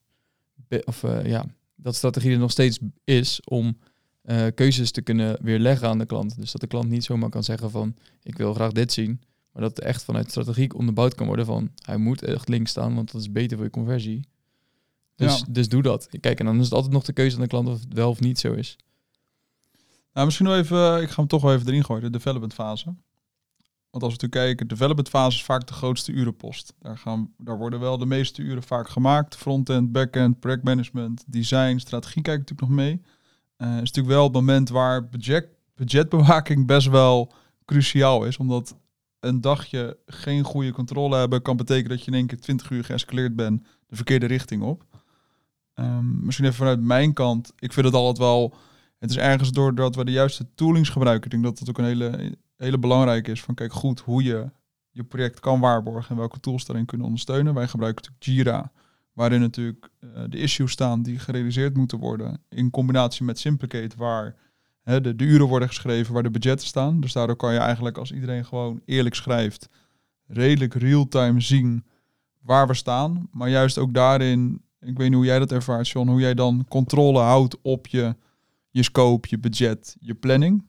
of 0.86 1.04
uh, 1.04 1.26
ja, 1.26 1.46
dat 1.76 1.96
strategie 1.96 2.32
er 2.32 2.40
nog 2.40 2.52
steeds 2.52 2.80
is 3.04 3.42
om 3.44 3.78
uh, 4.24 4.46
keuzes 4.56 4.92
te 4.92 5.02
kunnen 5.02 5.38
weerleggen 5.42 5.88
aan 5.88 5.98
de 5.98 6.06
klant. 6.06 6.40
Dus 6.40 6.52
dat 6.52 6.62
de 6.62 6.68
klant 6.68 6.90
niet 6.90 7.04
zomaar 7.04 7.30
kan 7.30 7.44
zeggen 7.44 7.72
van 7.72 7.96
ik 8.24 8.38
wil 8.38 8.54
graag 8.54 8.72
dit 8.72 8.92
zien, 8.94 9.22
maar 9.52 9.62
dat 9.62 9.76
het 9.76 9.86
echt 9.86 10.04
vanuit 10.04 10.30
strategie 10.30 10.74
onderbouwd 10.74 11.16
kan 11.16 11.28
worden 11.28 11.46
van 11.46 11.72
hij 11.86 11.98
moet 11.98 12.24
echt 12.24 12.50
links 12.50 12.72
staan, 12.72 12.96
want 12.96 13.12
dat 13.12 13.22
is 13.22 13.32
beter 13.32 13.58
voor 13.58 13.66
je 13.66 13.72
conversie. 13.72 14.28
Dus, 15.16 15.40
ja. 15.40 15.46
dus 15.50 15.70
doe 15.70 15.82
dat. 15.82 16.08
Kijk, 16.20 16.40
en 16.40 16.46
dan 16.46 16.58
is 16.58 16.64
het 16.64 16.74
altijd 16.74 16.94
nog 16.94 17.04
de 17.04 17.14
keuze 17.14 17.36
aan 17.36 17.42
de 17.42 17.48
klant 17.48 17.68
of 17.68 17.80
het 17.80 17.94
wel 17.94 18.10
of 18.10 18.20
niet 18.20 18.40
zo 18.40 18.54
is. 18.54 18.78
Nou, 20.14 20.26
misschien 20.26 20.48
nog 20.48 20.56
even, 20.56 21.02
ik 21.02 21.10
ga 21.10 21.16
hem 21.16 21.28
toch 21.28 21.42
wel 21.42 21.54
even 21.54 21.68
erin 21.68 21.86
gooien, 21.86 22.04
de 22.04 22.10
development 22.10 22.54
fase. 22.54 22.96
Want 23.90 24.04
als 24.04 24.14
we 24.14 24.20
natuurlijk 24.20 24.42
kijken, 24.42 24.68
de 24.68 24.74
development 24.74 25.10
fase 25.10 25.38
is 25.38 25.44
vaak 25.44 25.68
de 25.68 25.74
grootste 25.74 26.12
urenpost. 26.12 26.74
Daar, 26.80 26.98
gaan, 26.98 27.34
daar 27.38 27.58
worden 27.58 27.80
wel 27.80 27.98
de 27.98 28.06
meeste 28.06 28.42
uren 28.42 28.64
vaak 28.64 28.90
gemaakt. 28.90 29.36
Frontend, 29.36 29.92
backend, 29.92 30.40
projectmanagement, 30.40 31.24
design, 31.28 31.78
strategie 31.78 32.22
kijken 32.22 32.42
natuurlijk 32.42 32.70
nog 32.70 32.86
mee. 32.86 33.02
Uh, 33.58 33.68
is 33.68 33.92
natuurlijk 33.92 34.16
wel 34.16 34.24
het 34.24 34.34
moment 34.34 34.70
waar 34.70 35.10
budget, 35.10 35.48
budgetbewaking 35.76 36.68
best 36.68 36.88
wel 36.88 37.34
cruciaal 37.66 38.26
is. 38.26 38.38
Omdat 38.38 38.76
een 39.20 39.42
dagje 39.42 39.98
geen 40.06 40.44
goede 40.44 40.72
controle 40.72 41.16
hebben 41.16 41.42
kan 41.42 41.58
betekenen 41.58 41.90
dat 41.90 42.06
je 42.06 42.12
in 42.12 42.18
één 42.18 42.28
keer 42.28 42.40
20 42.40 42.70
uur 42.70 42.84
geëscaleerd 42.84 43.36
bent 43.36 43.64
de 43.88 43.96
verkeerde 43.96 44.26
richting 44.26 44.62
op. 44.62 44.84
Um, 45.76 46.20
misschien 46.26 46.46
even 46.46 46.58
vanuit 46.58 46.82
mijn 46.82 47.14
kant. 47.14 47.54
Ik 47.60 47.74
vind 47.74 47.86
het 47.86 47.96
altijd 47.96 48.18
wel. 48.18 48.54
Het 49.00 49.10
is 49.10 49.18
ergens 49.18 49.52
doordat 49.52 49.96
we 49.96 50.06
de 50.06 50.12
juiste 50.12 50.46
toolings 50.56 50.90
gebruiken. 50.90 51.26
Ik 51.26 51.32
denk 51.32 51.44
dat 51.44 51.60
dat 51.60 51.70
ook 51.70 51.78
een 51.78 52.00
hele, 52.00 52.38
hele 52.58 52.78
belangrijke 52.78 53.32
is. 53.32 53.42
Van 53.42 53.56
kijk 53.56 53.74
goed 53.74 54.00
hoe 54.00 54.24
je 54.24 54.52
je 54.90 55.04
project 55.04 55.40
kan 55.40 55.60
waarborgen 55.60 56.10
en 56.10 56.18
welke 56.18 56.40
tools 56.40 56.66
daarin 56.66 56.86
kunnen 56.86 57.06
ondersteunen. 57.06 57.54
Wij 57.54 57.68
gebruiken 57.68 58.04
natuurlijk 58.04 58.48
Jira, 58.48 58.72
waarin 59.14 59.40
natuurlijk 59.40 59.90
uh, 60.00 60.10
de 60.30 60.38
issues 60.38 60.72
staan 60.72 61.04
die 61.04 61.20
gerealiseerd 61.20 61.78
moeten 61.78 62.00
worden. 62.00 62.42
In 62.50 62.70
combinatie 62.70 63.26
met 63.26 63.40
Simplicate, 63.40 63.98
waar 63.98 64.36
hè, 64.84 65.02
de, 65.02 65.16
de 65.16 65.24
uren 65.24 65.48
worden 65.48 65.68
geschreven, 65.68 66.14
waar 66.14 66.24
de 66.24 66.32
budgetten 66.32 66.68
staan. 66.68 67.00
Dus 67.00 67.14
daardoor 67.14 67.36
kan 67.36 67.54
je 67.54 67.60
eigenlijk 67.60 67.98
als 67.98 68.12
iedereen 68.12 68.46
gewoon 68.46 68.82
eerlijk 68.86 69.16
schrijft, 69.16 69.70
redelijk 70.28 70.74
real-time 70.74 71.42
zien 71.42 71.86
waar 72.42 72.68
we 72.68 72.74
staan. 72.74 73.28
Maar 73.32 73.50
juist 73.50 73.78
ook 73.78 73.94
daarin 73.94 74.62
ik 74.82 74.98
weet 74.98 75.08
niet 75.08 75.18
hoe 75.18 75.26
jij 75.26 75.40
dat 75.40 75.52
ervaart, 75.52 75.88
John. 75.88 76.10
Hoe 76.10 76.20
jij 76.20 76.34
dan 76.34 76.66
controle 76.70 77.20
houdt 77.20 77.58
op 77.62 77.88
je, 77.88 78.16
je 78.70 78.84
scope, 78.84 79.28
je 79.30 79.40
budget, 79.40 79.96
je 80.00 80.16
planning. 80.16 80.68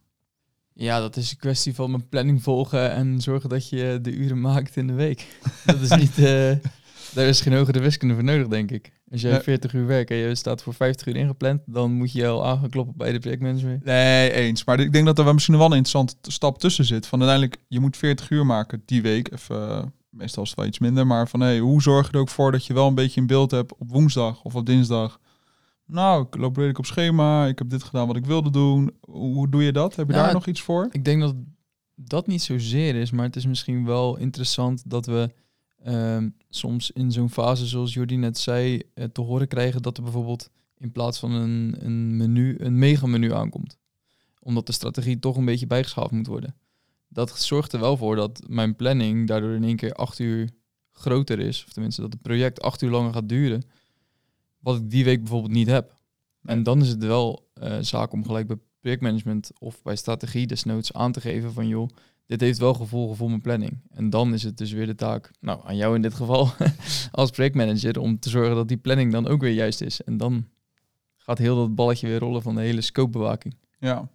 Ja, 0.73 1.01
dat 1.01 1.17
is 1.17 1.31
een 1.31 1.37
kwestie 1.37 1.75
van 1.75 1.91
mijn 1.91 2.09
planning 2.09 2.43
volgen 2.43 2.91
en 2.91 3.21
zorgen 3.21 3.49
dat 3.49 3.69
je 3.69 3.99
de 4.03 4.13
uren 4.13 4.41
maakt 4.41 4.77
in 4.77 4.87
de 4.87 4.93
week. 4.93 5.27
dat 5.67 5.81
is 5.81 5.91
niet... 5.91 6.19
Uh, 6.19 6.53
daar 7.15 7.27
is 7.27 7.41
geen 7.41 7.53
hogere 7.53 7.81
wiskunde 7.81 8.15
voor 8.15 8.25
nodig, 8.25 8.49
denk 8.49 8.71
ik. 8.71 8.93
Als 9.11 9.21
jij 9.21 9.43
40 9.43 9.73
uur 9.73 9.87
werkt 9.87 10.11
en 10.11 10.17
je 10.17 10.35
staat 10.35 10.63
voor 10.63 10.75
50 10.75 11.07
uur 11.07 11.17
ingepland, 11.17 11.61
dan 11.67 11.93
moet 11.93 12.13
je 12.13 12.27
al 12.27 12.47
aangekloppen 12.47 12.97
bij 12.97 13.13
de 13.13 13.19
projectmanager. 13.19 13.81
Nee, 13.85 14.33
eens. 14.33 14.65
Maar 14.65 14.81
ik 14.81 14.93
denk 14.93 15.07
dat 15.07 15.19
er 15.19 15.25
wel 15.25 15.33
misschien 15.33 15.57
wel 15.57 15.67
een 15.67 15.77
interessante 15.77 16.15
stap 16.31 16.59
tussen 16.59 16.85
zit. 16.85 17.07
Van 17.07 17.21
uiteindelijk, 17.21 17.63
je 17.69 17.81
moet 17.81 17.97
40 17.97 18.31
uur 18.31 18.47
maken 18.47 18.83
die 18.85 19.03
week. 19.03 19.33
Even 19.33 19.93
meestal 20.11 20.43
is 20.43 20.49
het 20.49 20.59
wel 20.59 20.69
iets 20.69 20.79
minder, 20.79 21.07
maar 21.07 21.29
van 21.29 21.41
hey, 21.41 21.59
hoe 21.59 21.83
zorg 21.83 22.07
je 22.07 22.13
er 22.13 22.19
ook 22.19 22.29
voor 22.29 22.53
dat 22.53 22.67
je 22.67 22.75
wel 22.75 22.87
een 22.87 22.95
beetje 22.95 23.21
een 23.21 23.27
beeld 23.27 23.51
hebt 23.51 23.77
op 23.77 23.91
woensdag 23.91 24.43
of 24.43 24.55
op 24.55 24.67
dinsdag? 24.67 25.21
Nou, 25.91 26.27
ik 26.27 26.37
loop 26.37 26.55
redelijk 26.55 26.79
op 26.79 26.87
schema, 26.87 27.47
ik 27.47 27.59
heb 27.59 27.71
dit 27.71 27.83
gedaan 27.83 28.07
wat 28.07 28.17
ik 28.17 28.27
wilde 28.27 28.51
doen. 28.51 28.97
Hoe 29.01 29.49
doe 29.49 29.63
je 29.63 29.73
dat? 29.73 29.97
Heb 29.97 30.07
je 30.07 30.13
daar 30.13 30.33
nog 30.33 30.47
iets 30.47 30.61
voor? 30.61 30.89
Ik 30.91 31.05
denk 31.05 31.21
dat 31.21 31.35
dat 31.95 32.27
niet 32.27 32.43
zozeer 32.43 32.95
is, 32.95 33.11
maar 33.11 33.25
het 33.25 33.37
is 33.37 33.47
misschien 33.47 33.85
wel 33.85 34.17
interessant 34.17 34.91
dat 34.91 35.07
we 35.07 35.35
ehm, 35.83 36.29
soms 36.49 36.91
in 36.91 37.13
zo'n 37.13 37.31
fase, 37.31 37.67
zoals 37.67 37.95
Jordi 37.95 38.17
net 38.17 38.39
zei, 38.39 38.83
uh, 38.95 39.05
te 39.05 39.21
horen 39.21 39.49
krijgen 39.49 39.83
dat 39.83 39.97
er 39.97 40.03
bijvoorbeeld 40.03 40.51
in 40.77 40.93
plaats 40.93 41.19
van 41.19 41.33
een, 41.33 41.77
een 41.79 42.17
menu, 42.17 42.57
een 42.59 42.79
mega 42.79 43.07
menu 43.07 43.33
aankomt. 43.33 43.79
Omdat 44.41 44.67
de 44.67 44.73
strategie 44.73 45.19
toch 45.19 45.37
een 45.37 45.45
beetje 45.45 45.67
bijgeschaafd 45.67 46.11
moet 46.11 46.27
worden 46.27 46.55
dat 47.11 47.39
zorgt 47.39 47.73
er 47.73 47.81
wel 47.81 47.97
voor 47.97 48.17
dat 48.17 48.43
mijn 48.47 48.77
planning 48.77 49.27
daardoor 49.27 49.55
in 49.55 49.65
één 49.65 49.77
keer 49.77 49.93
acht 49.93 50.19
uur 50.19 50.51
groter 50.93 51.39
is. 51.39 51.65
Of 51.67 51.73
tenminste 51.73 52.01
dat 52.01 52.13
het 52.13 52.23
project 52.23 52.63
acht 52.63 52.83
uur 52.83 52.91
langer 52.91 53.13
gaat 53.13 53.29
duren. 53.29 53.63
Wat 54.61 54.77
ik 54.77 54.91
die 54.91 55.05
week 55.05 55.19
bijvoorbeeld 55.19 55.53
niet 55.53 55.69
heb. 55.69 55.99
En 56.43 56.63
dan 56.63 56.81
is 56.81 56.89
het 56.89 57.05
wel 57.05 57.51
uh, 57.63 57.77
zaak 57.81 58.13
om 58.13 58.25
gelijk 58.25 58.47
bij 58.47 58.57
projectmanagement 58.81 59.51
of 59.59 59.83
bij 59.83 59.97
strategie 59.97 60.47
desnoods 60.47 60.93
aan 60.93 61.13
te 61.13 61.21
geven 61.21 61.53
van 61.53 61.69
joh, 61.69 61.89
dit 62.27 62.41
heeft 62.41 62.59
wel 62.59 62.75
gevolgen 62.75 63.17
voor 63.17 63.29
mijn 63.29 63.41
planning. 63.41 63.81
En 63.91 64.11
dan 64.11 64.35
is 64.35 64.43
het 64.43 64.59
dus 64.59 64.73
weer 64.73 64.87
de 64.87 64.95
taak, 64.95 65.31
nou 65.41 65.61
aan 65.65 65.77
jou 65.77 65.95
in 65.95 66.03
dit 66.03 66.15
geval 66.15 66.49
als 67.11 67.31
projectmanager, 67.31 67.99
om 67.99 68.19
te 68.19 68.29
zorgen 68.29 68.55
dat 68.55 68.69
die 68.69 68.77
planning 68.77 69.13
dan 69.13 69.27
ook 69.27 69.41
weer 69.41 69.53
juist 69.53 69.81
is. 69.81 70.03
En 70.03 70.17
dan 70.17 70.49
gaat 71.17 71.39
heel 71.39 71.57
dat 71.57 71.75
balletje 71.75 72.07
weer 72.07 72.19
rollen 72.19 72.43
van 72.43 72.55
de 72.55 72.61
hele 72.61 72.81
scopebewaking. 72.81 73.57
Ja, 73.79 74.09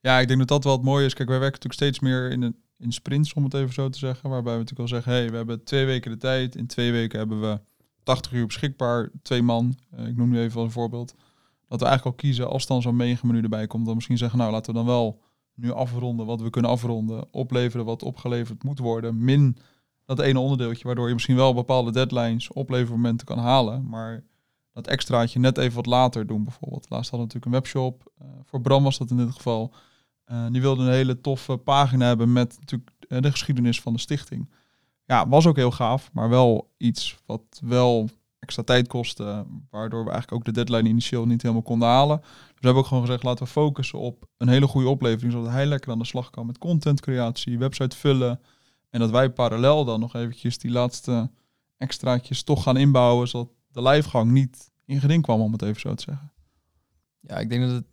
ja, 0.00 0.18
ik 0.18 0.26
denk 0.26 0.38
dat 0.38 0.48
dat 0.48 0.64
wel 0.64 0.72
het 0.72 0.82
mooie 0.82 1.04
is. 1.04 1.14
Kijk, 1.14 1.28
wij 1.28 1.38
werken 1.38 1.60
natuurlijk 1.60 1.92
steeds 1.92 2.00
meer 2.00 2.30
in, 2.30 2.42
een, 2.42 2.56
in 2.78 2.92
sprints, 2.92 3.32
om 3.32 3.44
het 3.44 3.54
even 3.54 3.72
zo 3.72 3.88
te 3.88 3.98
zeggen. 3.98 4.30
Waarbij 4.30 4.52
we 4.52 4.58
natuurlijk 4.58 4.90
al 4.90 4.96
zeggen, 4.96 5.12
hey, 5.12 5.30
we 5.30 5.36
hebben 5.36 5.64
twee 5.64 5.86
weken 5.86 6.10
de 6.10 6.16
tijd. 6.16 6.56
In 6.56 6.66
twee 6.66 6.92
weken 6.92 7.18
hebben 7.18 7.40
we 7.40 7.60
80 8.02 8.32
uur 8.32 8.46
beschikbaar, 8.46 9.10
twee 9.22 9.42
man. 9.42 9.78
Uh, 9.98 10.06
ik 10.06 10.16
noem 10.16 10.30
nu 10.30 10.40
even 10.40 10.60
een 10.60 10.70
voorbeeld. 10.70 11.14
Dat 11.68 11.80
we 11.80 11.86
eigenlijk 11.86 12.16
al 12.16 12.22
kiezen, 12.22 12.48
als 12.48 12.66
dan 12.66 12.82
zo'n 12.82 12.96
menu 12.96 13.40
erbij 13.42 13.66
komt, 13.66 13.86
dan 13.86 13.94
misschien 13.94 14.18
zeggen, 14.18 14.38
nou 14.38 14.52
laten 14.52 14.72
we 14.72 14.78
dan 14.78 14.86
wel 14.86 15.20
nu 15.54 15.72
afronden 15.72 16.26
wat 16.26 16.40
we 16.40 16.50
kunnen 16.50 16.70
afronden. 16.70 17.28
Opleveren 17.30 17.84
wat 17.86 18.02
opgeleverd 18.02 18.62
moet 18.62 18.78
worden. 18.78 19.24
Min 19.24 19.56
dat 20.04 20.20
ene 20.20 20.38
onderdeeltje, 20.38 20.84
waardoor 20.84 21.08
je 21.08 21.14
misschien 21.14 21.36
wel 21.36 21.54
bepaalde 21.54 21.92
deadlines, 21.92 22.52
oplevermomenten 22.52 23.26
kan 23.26 23.38
halen. 23.38 23.88
Maar 23.88 24.24
dat 24.72 24.86
extraatje 24.86 25.38
net 25.38 25.58
even 25.58 25.74
wat 25.74 25.86
later 25.86 26.26
doen 26.26 26.44
bijvoorbeeld. 26.44 26.90
Laatst 26.90 27.10
hadden 27.10 27.28
we 27.28 27.34
natuurlijk 27.34 27.44
een 27.44 27.80
webshop. 27.80 28.12
Uh, 28.22 28.28
voor 28.44 28.60
Bram 28.60 28.82
was 28.82 28.98
dat 28.98 29.10
in 29.10 29.16
dit 29.16 29.32
geval. 29.32 29.74
Uh, 30.26 30.46
die 30.50 30.60
wilde 30.60 30.82
een 30.82 30.92
hele 30.92 31.20
toffe 31.20 31.56
pagina 31.56 32.06
hebben 32.06 32.32
met 32.32 32.56
natuurlijk 32.58 32.90
eh, 33.08 33.20
de 33.20 33.30
geschiedenis 33.30 33.80
van 33.80 33.92
de 33.92 33.98
stichting. 33.98 34.50
Ja, 35.10 35.28
was 35.28 35.46
ook 35.46 35.56
heel 35.56 35.70
gaaf, 35.70 36.12
maar 36.12 36.28
wel 36.28 36.70
iets 36.76 37.16
wat 37.26 37.42
wel 37.64 38.08
extra 38.38 38.62
tijd 38.62 38.88
kostte, 38.88 39.46
waardoor 39.70 40.04
we 40.04 40.10
eigenlijk 40.10 40.32
ook 40.32 40.54
de 40.54 40.64
deadline 40.64 40.88
initieel 40.88 41.26
niet 41.26 41.42
helemaal 41.42 41.62
konden 41.62 41.88
halen. 41.88 42.18
Dus 42.20 42.28
we 42.30 42.54
hebben 42.60 42.82
ook 42.82 42.88
gewoon 42.88 43.02
gezegd, 43.02 43.22
laten 43.22 43.44
we 43.44 43.50
focussen 43.50 43.98
op 43.98 44.26
een 44.36 44.48
hele 44.48 44.66
goede 44.66 44.88
oplevering, 44.88 45.32
zodat 45.32 45.50
hij 45.50 45.66
lekker 45.66 45.92
aan 45.92 45.98
de 45.98 46.04
slag 46.04 46.30
kan 46.30 46.46
met 46.46 46.58
contentcreatie, 46.58 47.58
website 47.58 47.96
vullen. 47.96 48.40
En 48.90 49.00
dat 49.00 49.10
wij 49.10 49.30
parallel 49.30 49.84
dan 49.84 50.00
nog 50.00 50.14
eventjes 50.14 50.58
die 50.58 50.70
laatste 50.70 51.30
extraatjes 51.76 52.42
toch 52.42 52.62
gaan 52.62 52.76
inbouwen, 52.76 53.28
zodat 53.28 53.48
de 53.72 53.82
lijfgang 53.82 54.30
niet 54.30 54.70
in 54.84 55.00
geding 55.00 55.22
kwam, 55.22 55.40
om 55.40 55.52
het 55.52 55.62
even 55.62 55.80
zo 55.80 55.94
te 55.94 56.02
zeggen. 56.02 56.32
Ja, 57.20 57.36
ik 57.36 57.48
denk 57.48 57.62
dat 57.62 57.72
het 57.72 57.86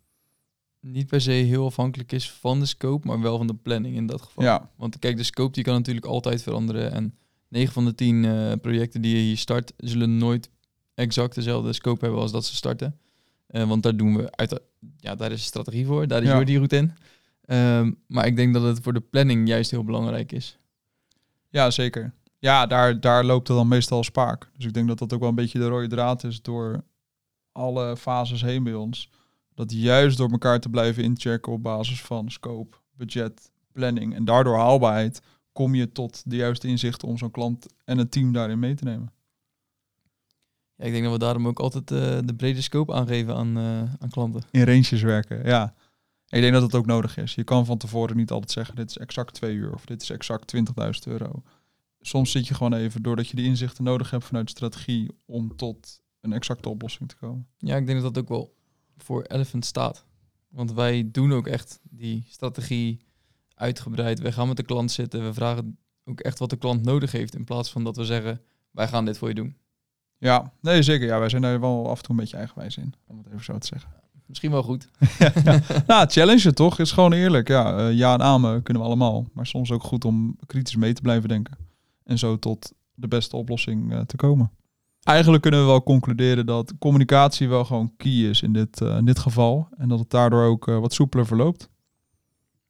niet 0.92 1.08
per 1.08 1.22
se 1.22 1.32
heel 1.32 1.66
afhankelijk 1.66 2.12
is 2.12 2.32
van 2.32 2.60
de 2.60 2.66
scope, 2.66 3.08
maar 3.08 3.22
wel 3.22 3.38
van 3.38 3.48
de 3.48 3.56
planning 3.56 3.96
in 3.96 4.06
dat 4.06 4.22
geval. 4.22 4.44
Ja. 4.44 4.70
Want 4.76 5.00
kijk, 5.00 5.18
de 5.18 5.24
scope 5.24 5.54
die 5.54 5.64
kan 5.64 5.74
natuurlijk 5.74 6.06
altijd 6.06 6.44
veranderen. 6.44 6.92
En 6.92 7.18
9 7.48 7.74
van 7.74 7.86
de 7.86 7.96
10 7.96 8.24
uh, 8.24 8.52
eh, 8.52 8.60
projecten 8.60 9.02
die 9.02 9.16
je 9.16 9.22
hier 9.22 9.38
start, 9.38 9.74
zullen 9.78 10.18
nooit 10.18 10.50
exact 10.94 11.36
dezelfde 11.36 11.74
scope 11.74 12.04
hebben 12.04 12.22
als 12.22 12.32
dat 12.32 12.46
ze 12.46 12.56
starten. 12.56 13.00
Uh, 13.50 13.68
want 13.68 13.84
daar 13.84 13.98
doen 13.98 14.18
we 14.18 14.32
uit, 14.32 14.60
ja, 14.98 15.16
daar 15.16 15.32
is 15.32 15.44
strategie 15.44 15.86
voor, 15.86 16.08
daar 16.08 16.24
is 16.24 16.30
ja. 16.30 16.44
die 16.44 16.56
route 16.56 16.76
in. 16.76 16.94
Um, 17.56 17.98
maar 18.08 18.26
ik 18.26 18.36
denk 18.36 18.54
dat 18.54 18.64
het 18.64 18.80
voor 18.80 18.94
de 18.94 19.00
planning 19.00 19.48
juist 19.48 19.72
heel 19.72 19.84
belangrijk 19.84 20.32
is. 20.32 20.58
Ja, 21.50 21.70
zeker. 21.70 22.14
Ja, 22.40 22.66
daar, 22.66 23.00
daar 23.00 23.26
loopt 23.26 23.48
het 23.48 23.58
dan 23.58 23.68
meestal 23.68 24.04
spaak. 24.04 24.52
Dus 24.58 24.66
ik 24.66 24.74
denk 24.74 24.88
dat 24.88 25.00
dat 25.00 25.14
ook 25.14 25.20
wel 25.20 25.30
een 25.30 25.36
beetje 25.36 25.60
de 25.60 25.68
rode 25.68 25.88
draad 25.88 26.24
is 26.24 26.42
door 26.42 26.84
alle 27.52 27.98
fases 27.98 28.42
heen 28.42 28.64
bij 28.64 28.74
ons 28.74 29.10
dat 29.58 29.72
juist 29.72 30.18
door 30.18 30.32
elkaar 30.32 30.60
te 30.60 30.70
blijven 30.70 31.04
inchecken 31.04 31.52
op 31.52 31.64
basis 31.64 32.02
van 32.02 32.32
scope, 32.32 32.78
budget, 32.96 33.52
planning 33.72 34.16
en 34.16 34.26
daardoor 34.26 34.58
haalbaarheid, 34.58 35.22
kom 35.52 35.76
je 35.76 35.92
tot 35.92 36.24
de 36.26 36.36
juiste 36.36 36.68
inzichten 36.68 37.08
om 37.08 37.18
zo'n 37.18 37.32
klant 37.32 37.68
en 37.86 37.98
het 37.98 38.12
team 38.12 38.32
daarin 38.32 38.60
mee 38.60 38.74
te 38.74 38.84
nemen. 38.84 39.14
Ja, 40.76 40.86
ik 40.86 40.92
denk 40.92 41.04
dat 41.04 41.14
we 41.14 41.20
daarom 41.20 41.48
ook 41.48 41.60
altijd 41.60 41.92
uh, 41.92 42.18
de 42.26 42.36
brede 42.36 42.62
scope 42.62 42.94
aangeven 42.94 43.36
aan, 43.36 43.58
uh, 43.58 43.80
aan 44.00 44.10
klanten. 44.10 44.42
In 44.52 44.64
ranges 44.64 45.02
werken, 45.02 45.46
ja. 45.46 45.74
ik 46.30 46.42
denk 46.42 46.54
dat 46.54 46.62
het 46.62 46.76
ook 46.76 46.86
nodig 46.86 47.18
is. 47.18 47.36
Je 47.36 47.44
kan 47.44 47.66
van 47.66 47.78
tevoren 47.78 48.18
niet 48.18 48.32
altijd 48.32 48.52
zeggen, 48.52 48.76
dit 48.76 48.90
is 48.90 48.98
exact 48.98 49.34
twee 49.34 49.56
uur 49.56 49.74
of 49.74 49.86
dit 49.86 50.02
is 50.02 50.10
exact 50.10 50.56
20.000 50.56 50.64
euro. 51.06 51.44
Soms 52.02 52.32
zit 52.32 52.48
je 52.48 52.54
gewoon 52.54 52.74
even, 52.74 53.02
doordat 53.02 53.28
je 53.28 53.36
die 53.36 53.46
inzichten 53.46 53.84
nodig 53.84 54.10
hebt 54.10 54.24
vanuit 54.24 54.46
de 54.46 54.52
strategie, 54.52 55.12
om 55.26 55.56
tot 55.56 56.02
een 56.22 56.34
exacte 56.34 56.70
oplossing 56.70 57.10
te 57.10 57.16
komen. 57.16 57.48
Ja, 57.58 57.76
ik 57.76 57.86
denk 57.86 58.02
dat 58.02 58.14
dat 58.14 58.24
ook 58.24 58.30
wel 58.30 58.57
voor 58.98 59.24
Elephant 59.24 59.66
staat. 59.66 60.06
Want 60.48 60.74
wij 60.74 61.10
doen 61.12 61.34
ook 61.34 61.48
echt 61.48 61.80
die 61.84 62.26
strategie 62.30 63.00
uitgebreid. 63.56 64.20
We 64.20 64.32
gaan 64.32 64.48
met 64.48 64.58
de 64.58 64.64
klant 64.64 64.92
zitten. 64.92 65.24
We 65.24 65.34
vragen 65.34 65.78
ook 66.06 66.20
echt 66.20 66.40
wat 66.40 66.50
de 66.50 66.58
klant 66.58 66.84
nodig 66.84 67.12
heeft. 67.12 67.36
In 67.36 67.44
plaats 67.44 67.72
van 67.72 67.84
dat 67.84 67.98
we 67.98 68.06
zeggen, 68.06 68.42
wij 68.72 68.88
gaan 68.88 69.06
dit 69.06 69.18
voor 69.18 69.28
je 69.28 69.36
doen. 69.36 69.56
Ja, 70.18 70.54
nee 70.62 70.84
zeker. 70.84 71.08
Ja, 71.08 71.20
wij 71.20 71.30
zijn 71.30 71.42
daar 71.42 71.60
wel 71.60 71.90
af 71.90 71.98
en 71.98 72.04
toe 72.04 72.16
een 72.16 72.22
beetje 72.22 72.38
eigenwijs 72.38 72.78
in. 72.78 72.94
Om 73.08 73.18
het 73.18 73.28
even 73.28 73.44
zo 73.44 73.58
te 73.58 73.68
zeggen. 73.68 73.92
Misschien 74.26 74.52
wel 74.52 74.64
goed. 74.64 74.90
ja, 75.20 75.32
ja. 75.44 75.62
Nou, 75.88 76.08
challenge 76.08 76.54
toch? 76.54 76.80
Is 76.80 76.92
gewoon 76.92 77.14
eerlijk. 77.14 77.48
Ja, 77.48 77.78
uh, 77.80 77.98
ja 77.98 78.14
en 78.14 78.22
amen 78.22 78.64
kunnen 78.64 78.84
we 78.84 78.90
allemaal. 78.90 79.26
Maar 79.34 79.46
soms 79.46 79.72
ook 79.72 79.84
goed 79.84 80.06
om 80.06 80.38
kritisch 80.46 80.76
mee 80.76 80.94
te 80.94 81.02
blijven 81.02 81.30
denken. 81.30 81.58
En 82.04 82.18
zo 82.18 82.40
tot 82.40 82.74
de 82.94 83.08
beste 83.08 83.36
oplossing 83.36 83.94
uh, 83.94 84.00
te 84.00 84.16
komen 84.16 84.52
eigenlijk 85.08 85.42
kunnen 85.42 85.60
we 85.60 85.66
wel 85.66 85.84
concluderen 85.84 86.46
dat 86.46 86.74
communicatie 86.80 87.50
wel 87.50 87.66
gewoon 87.66 87.94
key 87.98 88.12
is 88.30 88.42
in 88.42 88.54
dit, 88.54 88.82
uh, 88.82 88.98
in 88.98 89.06
dit 89.06 89.20
geval. 89.20 89.68
En 89.78 89.90
dat 89.90 90.00
het 90.00 90.10
daardoor 90.10 90.44
ook 90.44 90.68
uh, 90.68 90.80
wat 90.80 90.94
soepeler 90.94 91.26
verloopt. 91.26 91.70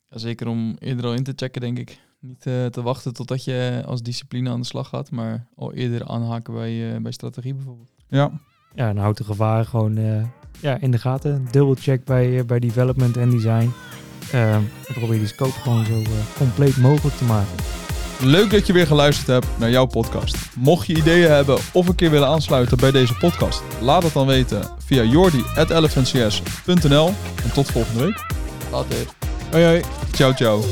Ja, 0.09 0.17
zeker 0.17 0.47
om 0.47 0.75
eerder 0.79 1.05
al 1.05 1.13
in 1.13 1.23
te 1.23 1.33
checken, 1.35 1.61
denk 1.61 1.79
ik. 1.79 1.99
Niet 2.19 2.45
uh, 2.45 2.65
te 2.65 2.81
wachten 2.81 3.13
totdat 3.13 3.43
je 3.43 3.83
als 3.85 4.01
discipline 4.01 4.49
aan 4.49 4.59
de 4.59 4.65
slag 4.65 4.89
gaat, 4.89 5.11
maar 5.11 5.47
al 5.55 5.73
eerder 5.73 6.07
aanhaken 6.07 6.53
bij, 6.53 7.01
bij 7.01 7.11
strategie 7.11 7.53
bijvoorbeeld. 7.53 7.91
Ja. 8.07 8.31
Ja, 8.75 8.89
en 8.89 8.97
houdt 8.97 9.17
de 9.17 9.23
gevaar 9.23 9.65
gewoon 9.65 9.97
ja, 10.61 10.77
in 10.79 10.91
de 10.91 10.97
gaten. 10.97 11.47
Double 11.51 11.75
check 11.75 12.03
bij, 12.03 12.45
bij 12.45 12.59
development 12.59 13.17
en 13.17 13.29
design. 13.29 13.71
eh, 14.31 14.57
we 14.87 14.93
proberen 14.93 15.19
die 15.19 15.27
scope 15.27 15.51
gewoon 15.51 15.85
zo 15.85 16.01
eh, 16.01 16.09
compleet 16.37 16.77
mogelijk 16.77 17.15
te 17.15 17.23
maken. 17.23 17.55
Leuk 18.19 18.51
dat 18.51 18.67
je 18.67 18.73
weer 18.73 18.87
geluisterd 18.87 19.27
hebt 19.27 19.47
naar 19.57 19.69
jouw 19.69 19.85
podcast. 19.85 20.35
Mocht 20.55 20.87
je 20.87 20.95
ideeën 20.95 21.29
hebben 21.29 21.57
of 21.73 21.87
een 21.87 21.95
keer 21.95 22.09
willen 22.09 22.27
aansluiten 22.27 22.77
bij 22.77 22.91
deze 22.91 23.13
podcast, 23.13 23.61
laat 23.81 24.03
het 24.03 24.13
dan 24.13 24.27
weten 24.27 24.69
via 24.85 25.03
jordi.lfncs.nl. 25.03 27.13
En 27.43 27.51
tot 27.53 27.71
volgende 27.71 28.03
week. 28.03 28.25
Later. 28.71 28.97
Hoi 29.51 29.63
hoi. 29.63 29.81
Ciao, 30.11 30.33
ciao. 30.33 30.63